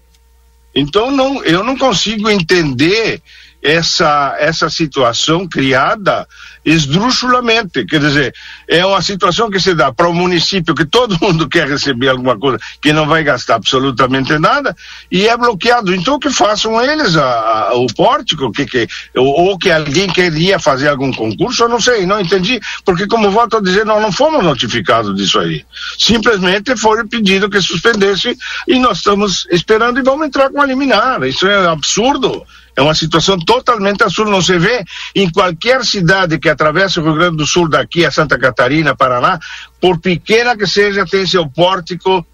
[0.75, 3.21] Então não, eu não consigo entender
[3.65, 6.29] essa, essa situação criada
[6.63, 7.87] esdrúxulamente.
[7.87, 8.35] Quer dizer,
[8.69, 12.11] é uma situação que se dá para o um município que todo mundo quer receber
[12.11, 14.77] alguma coisa que não vai gastar absolutamente nada
[15.11, 15.95] e é bloqueado.
[15.95, 18.87] Então que façam eles a, a, o pórtico, que, que,
[19.17, 22.61] ou, ou, que alguém queria fazer algum concurso, eu não sei, não entendi.
[22.85, 25.65] Porque, como volto a dizer, nós não fomos notificados disso aí.
[25.99, 28.37] Simplesmente foi pedido que suspendesse
[28.69, 31.23] e nós estamos esperando e vamos entrar com a liminar.
[31.25, 32.45] Isso é absurdo.
[32.77, 34.31] É uma situação totalmente absurda.
[34.31, 34.85] Não se vê
[35.15, 39.39] em qualquer cidade que atravessa o Rio Grande do Sul, daqui a Santa Catarina, Paraná,
[39.81, 42.27] por pequena que seja, tem seu pórtico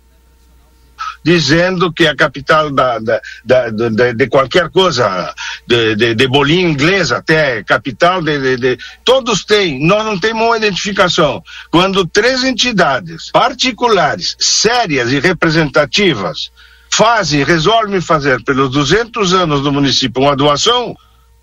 [1.22, 5.34] dizendo que é a capital da, da, da, de, qualquer coisa,
[5.66, 10.56] de, de, de bolinha inglesa até capital de, de, Todos têm, nós não temos uma
[10.56, 11.42] identificação.
[11.70, 16.50] Quando três entidades particulares, sérias e representativas,
[16.92, 20.94] fazem, resolvem fazer pelos 200 anos do município uma doação,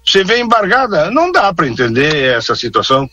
[0.05, 1.11] você vê embargada.
[1.11, 3.09] Não dá para entender essa situação.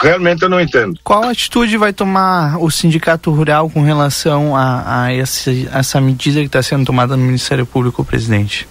[0.00, 0.98] Realmente eu não entendo.
[1.02, 6.46] Qual atitude vai tomar o Sindicato Rural com relação a, a esse, essa medida que
[6.46, 8.68] está sendo tomada no Ministério Público, presidente?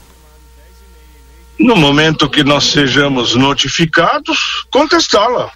[1.60, 5.52] No momento que nós sejamos notificados, contestá-la.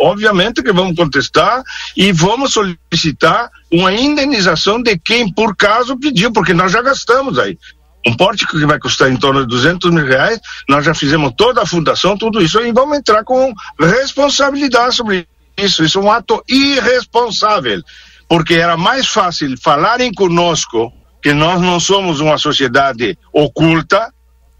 [0.00, 1.62] Obviamente que vamos contestar
[1.94, 7.58] e vamos solicitar uma indenização de quem por caso pediu, porque nós já gastamos aí.
[8.06, 11.62] Um pórtico que vai custar em torno de 200 mil reais, nós já fizemos toda
[11.62, 15.28] a fundação, tudo isso, e vamos entrar com responsabilidade sobre
[15.58, 15.84] isso.
[15.84, 17.82] Isso é um ato irresponsável,
[18.26, 20.90] porque era mais fácil falarem conosco
[21.22, 24.10] que nós não somos uma sociedade oculta,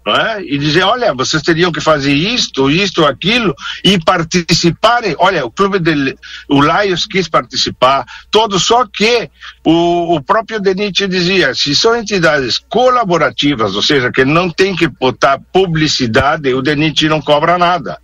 [0.07, 0.41] é?
[0.41, 5.15] e dizer, olha, vocês teriam que fazer isto, isto, aquilo, e participarem.
[5.19, 6.17] Olha, o clube de,
[6.49, 9.29] o Lions quis participar, todo, só que
[9.63, 14.87] o, o próprio Denit dizia, se são entidades colaborativas, ou seja, que não tem que
[14.87, 17.99] botar publicidade, o Denit não cobra nada.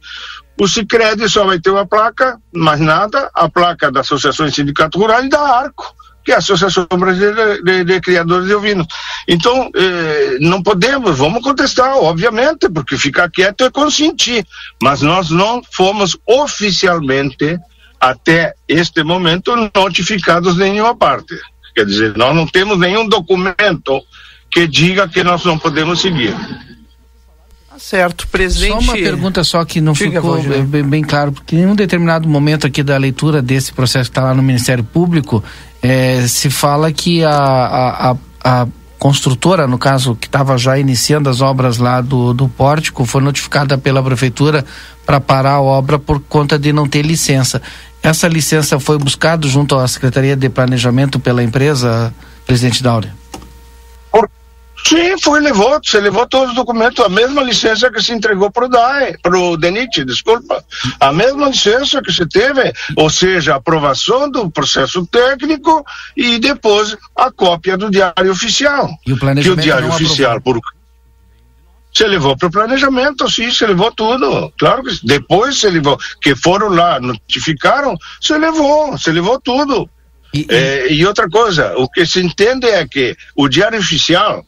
[0.60, 5.24] O Sicredi só vai ter uma placa, mais nada, a placa da Associação Sindicato Rural
[5.24, 5.95] e da Arco
[6.28, 8.86] que é a Associação Brasileira de, de Criadores de Ovinos.
[9.26, 14.45] Então, eh, não podemos, vamos contestar, obviamente, porque ficar quieto é consentir,
[14.84, 17.58] mas nós não fomos oficialmente,
[17.98, 21.34] até este momento, notificados de nenhuma parte.
[21.74, 24.02] Quer dizer, nós não temos nenhum documento
[24.52, 26.36] que diga que nós não podemos seguir.
[27.80, 28.72] Certo, presidente.
[28.72, 32.28] Só uma pergunta só que não Fica, ficou bem, bem, claro, porque em um determinado
[32.28, 35.44] momento aqui da leitura desse processo que está lá no Ministério Público,
[35.82, 38.68] é, se fala que a, a, a, a
[38.98, 43.78] construtora, no caso, que estava já iniciando as obras lá do, do pórtico, foi notificada
[43.78, 44.66] pela prefeitura
[45.06, 47.62] para parar a obra por conta de não ter licença.
[48.02, 52.14] Essa licença foi buscada junto à Secretaria de Planejamento pela empresa,
[52.45, 53.14] presidente Dáurea?
[54.88, 58.68] Sim, foi, levou, você levou todos os documentos, a mesma licença que se entregou para
[58.68, 60.64] o DAE, para o DENIT, desculpa,
[60.97, 65.85] a mesma licença que se teve, ou seja, a aprovação do processo técnico
[66.15, 68.89] e depois a cópia do diário oficial.
[69.05, 70.57] E o planejamento que o diário oficial, por
[71.93, 74.53] você levou para o planejamento, sim, você levou tudo.
[74.57, 79.89] Claro que depois você levou, que foram lá, notificaram, você levou, você levou tudo.
[80.34, 80.45] E, e...
[80.49, 84.45] É, e outra coisa, o que se entende é que o diário oficial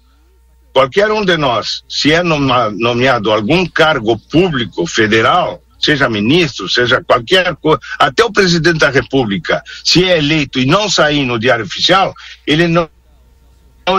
[0.74, 7.56] qualquer um de nós, se é nomeado algum cargo público federal, seja ministro, seja qualquer
[7.56, 12.14] coisa, até o presidente da República, se é eleito e não sair no Diário Oficial,
[12.46, 12.90] ele não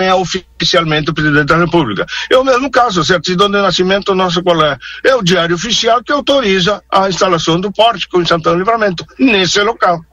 [0.00, 2.06] é oficialmente o presidente da República.
[2.30, 4.78] É o mesmo caso, certidão de nascimento nosso qual é?
[5.02, 10.04] É o diário oficial que autoriza a instalação do pórtico em Santana Livramento, nesse local.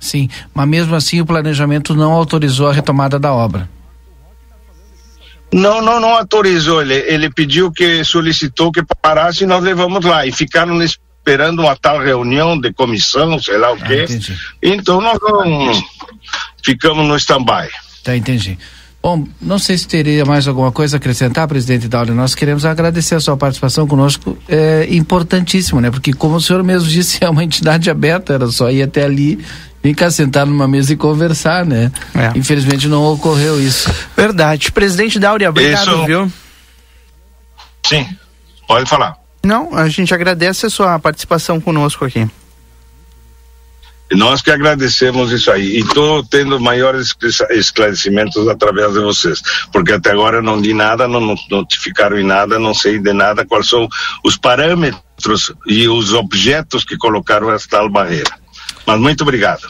[0.00, 3.68] Sim, mas mesmo assim o planejamento não autorizou a retomada da obra.
[5.54, 6.82] Não, não, não autorizou.
[6.82, 10.26] Ele, ele pediu que solicitou que parasse e nós levamos lá.
[10.26, 14.02] E ficaram esperando uma tal reunião de comissão, sei lá o ah, quê.
[14.02, 14.36] Entendi.
[14.60, 15.72] Então nós não
[16.60, 17.68] ficamos no stand-by.
[18.02, 18.58] Tá, entendi.
[19.00, 22.10] Bom, não sei se teria mais alguma coisa a acrescentar, presidente Dauli.
[22.10, 24.36] Nós queremos agradecer a sua participação conosco.
[24.48, 25.90] É importantíssimo, né?
[25.90, 29.38] Porque, como o senhor mesmo disse, é uma entidade aberta, era só ir até ali
[29.84, 31.92] ficar sentado numa mesa e conversar, né?
[32.14, 32.38] É.
[32.38, 33.92] Infelizmente não ocorreu isso.
[34.16, 34.72] Verdade.
[34.72, 36.06] Presidente Dáurea, obrigado, isso...
[36.06, 36.32] viu?
[37.86, 38.08] Sim,
[38.66, 39.14] pode falar.
[39.44, 42.26] Não, a gente agradece a sua participação conosco aqui.
[44.12, 45.76] Nós que agradecemos isso aí.
[45.76, 51.06] E estou tendo maiores esclarecimento esclarecimentos através de vocês, porque até agora não li nada,
[51.06, 53.86] não notificaram em nada, não sei de nada quais são
[54.24, 58.43] os parâmetros e os objetos que colocaram essa tal barreira.
[58.86, 59.62] Mas muito obrigado.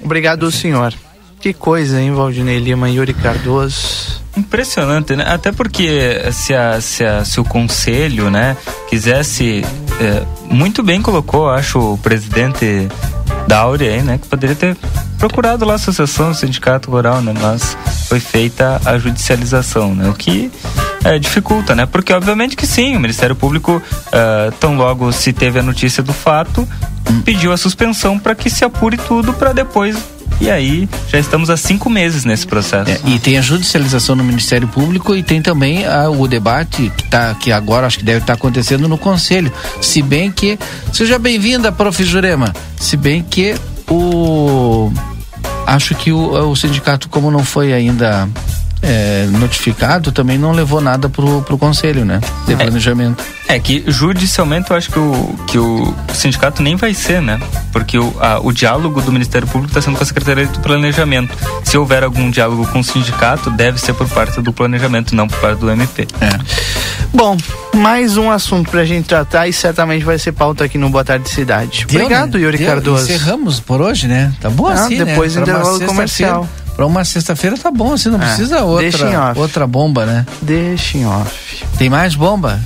[0.00, 0.94] Obrigado, senhor.
[1.40, 4.20] Que coisa, hein, Valdinei Lima e Yuri Cardoso.
[4.36, 5.24] Impressionante, né?
[5.26, 8.56] Até porque se, a, se, a, se o conselho, né,
[8.88, 9.64] quisesse,
[10.00, 12.88] é, muito bem colocou, acho, o presidente
[13.46, 14.76] da Áurea aí, né, que poderia ter
[15.18, 17.76] procurado lá a associação, o sindicato rural, né, mas
[18.08, 20.50] foi feita a judicialização, né, o que
[21.04, 23.80] é, dificulta, né, porque obviamente que sim, o Ministério Público,
[24.12, 26.68] é, tão logo se teve a notícia do fato,
[27.24, 29.96] pediu a suspensão para que se apure tudo para depois
[30.40, 32.90] e aí, já estamos há cinco meses nesse processo.
[32.90, 37.04] É, e tem a judicialização no Ministério Público e tem também a, o debate que,
[37.04, 39.52] tá, que agora acho que deve estar acontecendo no Conselho.
[39.80, 40.58] Se bem que.
[40.92, 42.04] Seja bem-vinda, prof.
[42.04, 42.52] Jurema.
[42.78, 43.54] Se bem que
[43.90, 44.92] o.
[45.66, 48.28] Acho que o, o sindicato, como não foi ainda
[48.86, 52.20] é, notificado, também não levou nada pro, pro conselho, né?
[52.46, 53.22] De planejamento.
[53.48, 57.40] É que judicialmente eu acho que o, que o sindicato nem vai ser, né?
[57.72, 61.36] Porque o, a, o diálogo do Ministério Público está sendo com a Secretaria do Planejamento.
[61.64, 65.38] Se houver algum diálogo com o sindicato, deve ser por parte do planejamento, não por
[65.40, 66.06] parte do MP.
[66.20, 66.38] É.
[67.12, 67.36] Bom,
[67.74, 71.28] mais um assunto pra gente tratar e certamente vai ser pauta aqui no Boa Tarde
[71.28, 71.86] Cidade.
[71.88, 72.44] Deu, Obrigado, né?
[72.44, 72.66] Yuri Deu.
[72.68, 73.04] Cardoso.
[73.04, 74.32] Encerramos por hoje, né?
[74.40, 75.42] Tá bom Ah, assim, depois né?
[75.42, 76.48] uma intervalo comercial.
[76.76, 79.40] Pra uma sexta-feira tá bom, assim, não É, precisa deixa em outra, off.
[79.40, 80.26] outra bomba, né?
[80.42, 81.64] Deixa em off.
[81.78, 82.60] Tem mais bomba?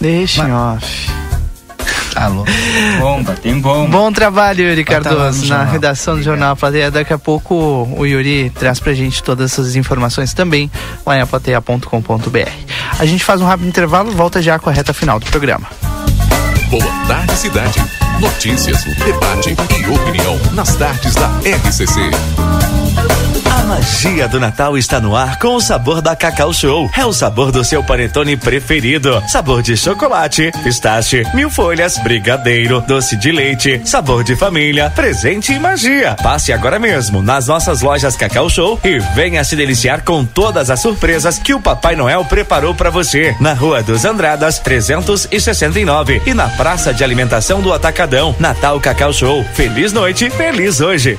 [0.00, 1.10] Deixa em off.
[2.14, 2.44] Alô.
[3.00, 3.88] Bomba, tem bomba.
[3.90, 5.72] Bom trabalho, Yuri tá Cardoso, na jornal.
[5.72, 6.90] redação do Jornal Plateia.
[6.90, 7.54] Daqui a pouco
[7.96, 10.70] o Yuri traz pra gente todas essas informações também
[11.06, 12.50] lá em aplateia.com.br.
[12.98, 15.66] A gente faz um rápido intervalo, volta já com a reta final do programa.
[16.70, 17.82] Boa tarde, cidade.
[18.20, 19.50] Notícias, debate
[19.80, 21.28] e opinião nas tardes da
[21.66, 22.00] RCC.
[22.96, 26.90] A magia do Natal está no ar com o sabor da Cacau Show.
[26.96, 29.22] É o sabor do seu panetone preferido.
[29.28, 35.58] Sabor de chocolate, pistache, mil folhas, brigadeiro, doce de leite, sabor de família, presente e
[35.58, 36.16] magia.
[36.22, 40.80] Passe agora mesmo nas nossas lojas Cacau Show e venha se deliciar com todas as
[40.80, 43.34] surpresas que o Papai Noel preparou para você.
[43.40, 48.34] Na Rua dos Andradas, 369 e na Praça de Alimentação do Atacadão.
[48.38, 49.44] Natal Cacau Show.
[49.54, 51.18] Feliz noite, feliz hoje.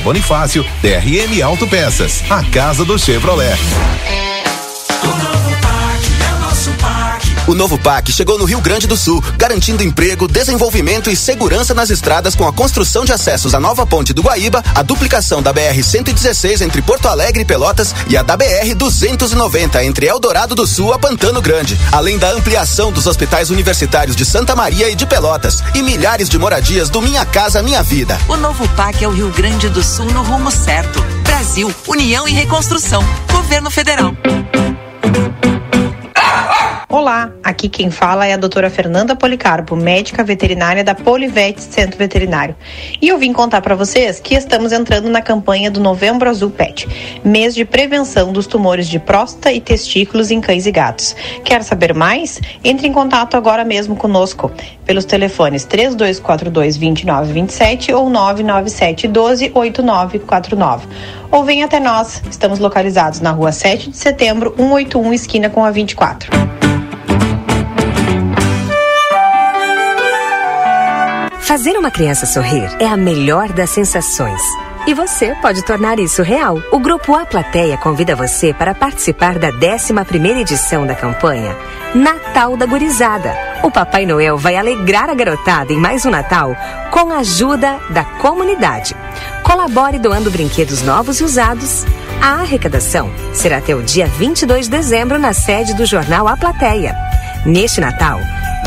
[0.01, 3.55] Bonifácio, DRM Autopeças, a casa do Chevrolet.
[7.47, 11.89] O novo PAC chegou no Rio Grande do Sul, garantindo emprego, desenvolvimento e segurança nas
[11.89, 16.61] estradas com a construção de acessos à nova ponte do Guaíba, a duplicação da BR-116
[16.61, 21.41] entre Porto Alegre e Pelotas e a da BR-290 entre Eldorado do Sul a Pantano
[21.41, 26.29] Grande, além da ampliação dos hospitais universitários de Santa Maria e de Pelotas e milhares
[26.29, 28.19] de moradias do Minha Casa Minha Vida.
[28.27, 31.03] O novo PAC é o Rio Grande do Sul no rumo certo.
[31.23, 33.03] Brasil, União e Reconstrução.
[33.31, 34.13] Governo Federal.
[36.91, 42.53] Olá, aqui quem fala é a doutora Fernanda Policarpo, médica veterinária da Polivete Centro Veterinário.
[43.01, 46.85] E eu vim contar para vocês que estamos entrando na campanha do Novembro Azul Pet,
[47.23, 51.15] mês de prevenção dos tumores de próstata e testículos em cães e gatos.
[51.45, 52.41] Quer saber mais?
[52.61, 54.51] Entre em contato agora mesmo conosco
[54.85, 60.87] pelos telefones 3242 2927 ou 997 12 8949.
[61.31, 62.21] Ou venha até nós.
[62.29, 66.29] Estamos localizados na rua 7 de setembro, 181, esquina com a 24.
[71.51, 74.41] Fazer uma criança sorrir é a melhor das sensações.
[74.87, 76.57] E você pode tornar isso real.
[76.71, 81.53] O Grupo A Plateia convida você para participar da 11ª edição da campanha
[81.93, 83.35] Natal da Gurizada.
[83.63, 86.55] O Papai Noel vai alegrar a garotada em mais um Natal
[86.89, 88.95] com a ajuda da comunidade.
[89.43, 91.85] Colabore doando brinquedos novos e usados.
[92.21, 96.95] A arrecadação será até o dia 22 de dezembro na sede do jornal A Plateia.
[97.47, 98.19] Neste Natal,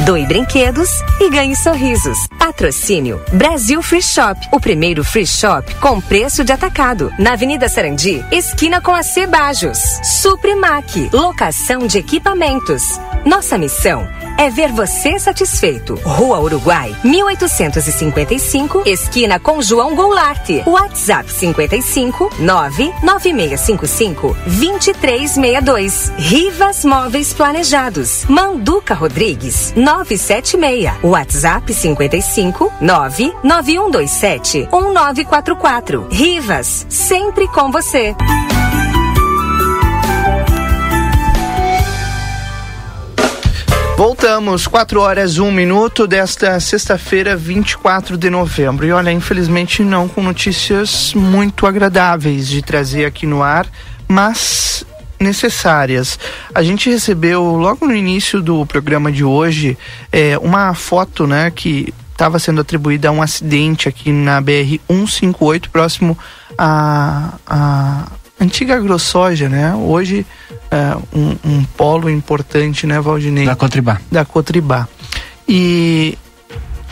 [0.04, 0.90] Doe brinquedos
[1.20, 2.18] e ganhe sorrisos.
[2.36, 7.12] Patrocínio Brasil Free Shop, o primeiro free shop com preço de atacado.
[7.18, 9.78] Na Avenida Sarandi, esquina com a Cebajos.
[10.02, 12.82] Suprimac, locação de equipamentos.
[13.24, 14.06] Nossa missão
[14.38, 15.94] é ver você satisfeito.
[16.04, 20.48] Rua Uruguai, 1855, esquina com João Goulart.
[20.66, 26.12] WhatsApp 55 99655 2362.
[26.16, 28.24] Rivas Móveis Planejados.
[28.28, 30.92] Manduca Rodrigues, 976.
[31.02, 36.08] WhatsApp 55 99127 1944.
[36.10, 38.14] Rivas, sempre com você.
[44.04, 48.84] Voltamos, 4 horas 1 minuto desta sexta-feira, 24 de novembro.
[48.84, 53.66] E olha, infelizmente não com notícias muito agradáveis de trazer aqui no ar,
[54.06, 54.84] mas
[55.18, 56.18] necessárias.
[56.54, 59.78] A gente recebeu logo no início do programa de hoje
[60.12, 65.70] é, uma foto, né, que estava sendo atribuída a um acidente aqui na BR 158,
[65.70, 66.18] próximo
[66.58, 68.04] a, a
[68.38, 69.74] antiga Grossoja, né?
[69.74, 70.26] Hoje
[70.70, 73.46] é, um, um, polo importante, né, Valdinei?
[73.46, 74.00] Da Cotribá.
[74.10, 74.88] Da Cotribá.
[75.48, 76.18] E,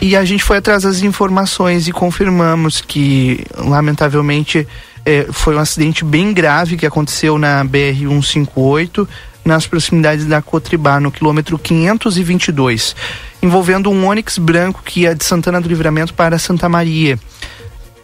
[0.01, 4.67] e a gente foi atrás das informações e confirmamos que, lamentavelmente,
[5.05, 9.07] é, foi um acidente bem grave que aconteceu na BR-158,
[9.43, 12.95] nas proximidades da Cotribá, no quilômetro 522,
[13.41, 17.19] envolvendo um Onix branco que ia de Santana do Livramento para Santa Maria.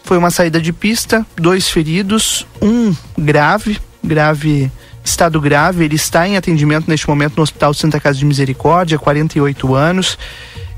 [0.03, 4.69] Foi uma saída de pista, dois feridos, um grave, grave
[5.09, 9.75] estado grave, ele está em atendimento neste momento no Hospital Santa Casa de Misericórdia, 48
[9.75, 10.17] anos,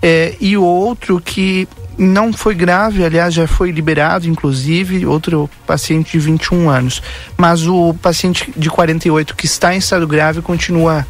[0.01, 1.67] é, e outro que
[1.97, 7.01] não foi grave, aliás, já foi liberado, inclusive, outro paciente de 21 anos.
[7.37, 11.05] Mas o paciente de 48 que está em estado grave continua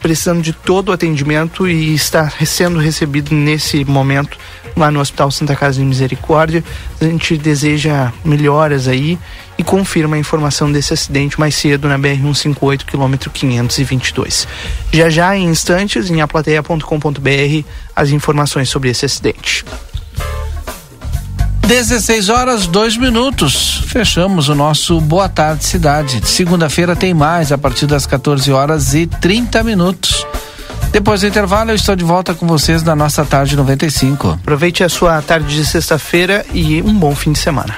[0.00, 4.38] precisando de todo o atendimento e está sendo recebido nesse momento
[4.76, 6.62] lá no Hospital Santa Casa de Misericórdia.
[7.00, 9.18] A gente deseja melhoras aí
[9.58, 14.46] e confirma a informação desse acidente mais cedo na BR-158, quilômetro 522.
[14.92, 17.64] Já já, em instantes, em aplateia.com.br,
[17.94, 19.64] as informações sobre esse acidente.
[21.68, 23.84] 16 horas, 2 minutos.
[23.88, 26.26] Fechamos o nosso Boa Tarde Cidade.
[26.26, 30.26] Segunda-feira tem mais, a partir das 14 horas e 30 minutos.
[30.90, 34.38] Depois do intervalo, eu estou de volta com vocês na nossa tarde 95.
[34.40, 37.76] Aproveite a sua tarde de sexta-feira e um bom fim de semana.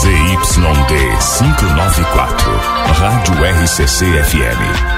[0.00, 0.94] ZYD
[1.38, 2.60] 594,
[2.98, 4.93] Rádio RCC FM.